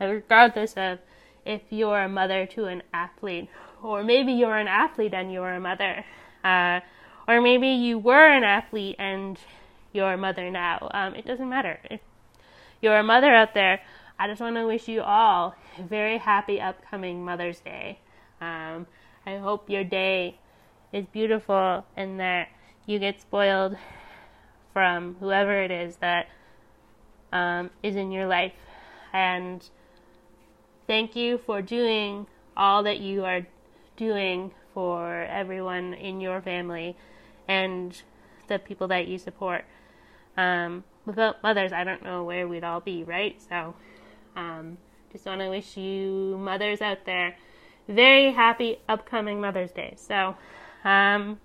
regardless 0.00 0.74
of 0.74 0.98
if 1.44 1.62
you're 1.70 2.02
a 2.02 2.08
mother 2.08 2.46
to 2.46 2.66
an 2.66 2.82
athlete, 2.92 3.48
or 3.82 4.02
maybe 4.02 4.32
you're 4.32 4.56
an 4.56 4.68
athlete 4.68 5.14
and 5.14 5.32
you're 5.32 5.52
a 5.52 5.60
mother, 5.60 6.04
uh, 6.44 6.80
or 7.28 7.40
maybe 7.40 7.68
you 7.68 7.98
were 7.98 8.26
an 8.26 8.44
athlete 8.44 8.96
and 8.98 9.38
you're 9.92 10.12
a 10.12 10.18
mother 10.18 10.50
now. 10.50 10.88
Um, 10.92 11.14
it 11.14 11.26
doesn't 11.26 11.48
matter. 11.48 11.78
If 11.90 12.00
you're 12.80 12.98
a 12.98 13.02
mother 13.02 13.32
out 13.34 13.54
there, 13.54 13.80
I 14.18 14.28
just 14.28 14.40
want 14.40 14.56
to 14.56 14.66
wish 14.66 14.88
you 14.88 15.02
all 15.02 15.54
a 15.78 15.82
very 15.82 16.18
happy 16.18 16.60
upcoming 16.60 17.24
Mother's 17.24 17.60
Day. 17.60 17.98
Um, 18.40 18.86
I 19.26 19.36
hope 19.36 19.70
your 19.70 19.84
day 19.84 20.38
is 20.92 21.06
beautiful 21.06 21.84
and 21.96 22.20
that 22.20 22.48
you 22.86 22.98
get 22.98 23.20
spoiled 23.20 23.76
from 24.72 25.16
whoever 25.20 25.62
it 25.62 25.70
is 25.70 25.96
that 25.96 26.28
um, 27.32 27.70
is 27.82 27.96
in 27.96 28.12
your 28.12 28.26
life. 28.26 28.52
And 29.12 29.68
thank 30.86 31.16
you 31.16 31.38
for 31.38 31.62
doing 31.62 32.26
all 32.56 32.82
that 32.82 33.00
you 33.00 33.24
are 33.24 33.46
doing 33.96 34.52
for 34.74 35.22
everyone 35.22 35.94
in 35.94 36.20
your 36.20 36.40
family 36.40 36.96
and 37.48 38.02
the 38.48 38.58
people 38.58 38.88
that 38.88 39.08
you 39.08 39.18
support. 39.18 39.64
Um, 40.36 40.84
without 41.04 41.42
mothers, 41.42 41.72
I 41.72 41.84
don't 41.84 42.02
know 42.02 42.24
where 42.24 42.48
we'd 42.48 42.64
all 42.64 42.80
be, 42.80 43.04
right? 43.04 43.40
So, 43.48 43.74
um, 44.36 44.78
just 45.12 45.26
want 45.26 45.40
to 45.40 45.48
wish 45.48 45.76
you 45.76 46.38
mothers 46.38 46.80
out 46.80 47.04
there 47.04 47.36
very 47.88 48.32
happy 48.32 48.78
upcoming 48.88 49.40
Mother's 49.40 49.72
Day. 49.72 49.94
So, 49.96 50.36
um, 50.84 51.40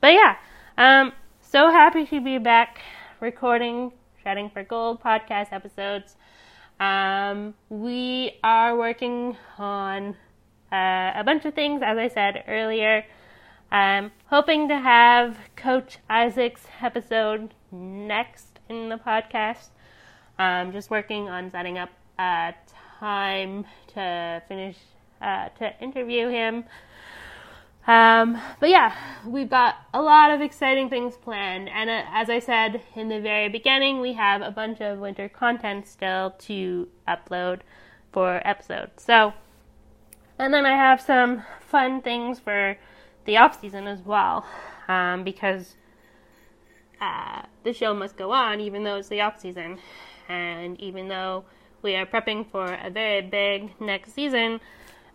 but 0.00 0.12
yeah, 0.12 0.36
um, 0.78 1.12
so 1.40 1.70
happy 1.70 2.06
to 2.06 2.20
be 2.20 2.38
back 2.38 2.80
recording 3.20 3.92
Shredding 4.22 4.50
for 4.50 4.62
Gold 4.64 5.02
podcast 5.02 5.52
episodes. 5.52 6.16
Um, 6.80 7.54
we 7.68 8.38
are 8.42 8.76
working 8.76 9.36
on 9.58 10.16
uh, 10.72 11.12
a 11.14 11.22
bunch 11.24 11.44
of 11.44 11.54
things, 11.54 11.82
as 11.84 11.98
I 11.98 12.08
said 12.08 12.44
earlier. 12.48 13.04
I'm 13.70 14.12
hoping 14.26 14.68
to 14.68 14.78
have 14.78 15.36
Coach 15.56 15.98
Isaac's 16.08 16.66
episode 16.80 17.54
next 17.72 18.60
in 18.68 18.88
the 18.88 18.96
podcast. 18.96 19.68
I'm 20.38 20.72
just 20.72 20.90
working 20.90 21.28
on 21.28 21.50
setting 21.50 21.78
up 21.78 21.90
a 22.18 22.54
time 23.00 23.66
to 23.94 24.42
finish 24.48 24.76
uh, 25.20 25.48
to 25.58 25.72
interview 25.80 26.28
him. 26.28 26.64
Um, 27.86 28.40
but 28.60 28.70
yeah, 28.70 28.94
we've 29.26 29.50
got 29.50 29.76
a 29.92 30.00
lot 30.00 30.30
of 30.30 30.40
exciting 30.40 30.88
things 30.88 31.16
planned, 31.16 31.68
and 31.68 31.90
uh, 31.90 32.02
as 32.08 32.30
I 32.30 32.38
said 32.38 32.80
in 32.94 33.08
the 33.08 33.20
very 33.20 33.50
beginning, 33.50 34.00
we 34.00 34.14
have 34.14 34.40
a 34.40 34.50
bunch 34.50 34.80
of 34.80 34.98
winter 34.98 35.28
content 35.28 35.86
still 35.86 36.30
to 36.30 36.88
upload 37.06 37.60
for 38.10 38.40
episodes. 38.46 39.02
So, 39.02 39.34
and 40.38 40.54
then 40.54 40.64
I 40.64 40.76
have 40.76 40.98
some 40.98 41.42
fun 41.60 42.00
things 42.00 42.38
for 42.38 42.78
the 43.26 43.36
off 43.36 43.60
season 43.60 43.86
as 43.86 44.00
well, 44.00 44.46
um, 44.88 45.22
because 45.22 45.74
uh, 47.02 47.42
the 47.64 47.74
show 47.74 47.92
must 47.92 48.16
go 48.16 48.32
on 48.32 48.60
even 48.60 48.84
though 48.84 48.96
it's 48.96 49.08
the 49.08 49.20
off 49.20 49.38
season, 49.38 49.78
and 50.30 50.80
even 50.80 51.08
though 51.08 51.44
we 51.84 51.94
are 51.94 52.06
prepping 52.06 52.50
for 52.50 52.64
a 52.64 52.90
very 52.90 53.20
big 53.20 53.80
next 53.80 54.14
season. 54.14 54.58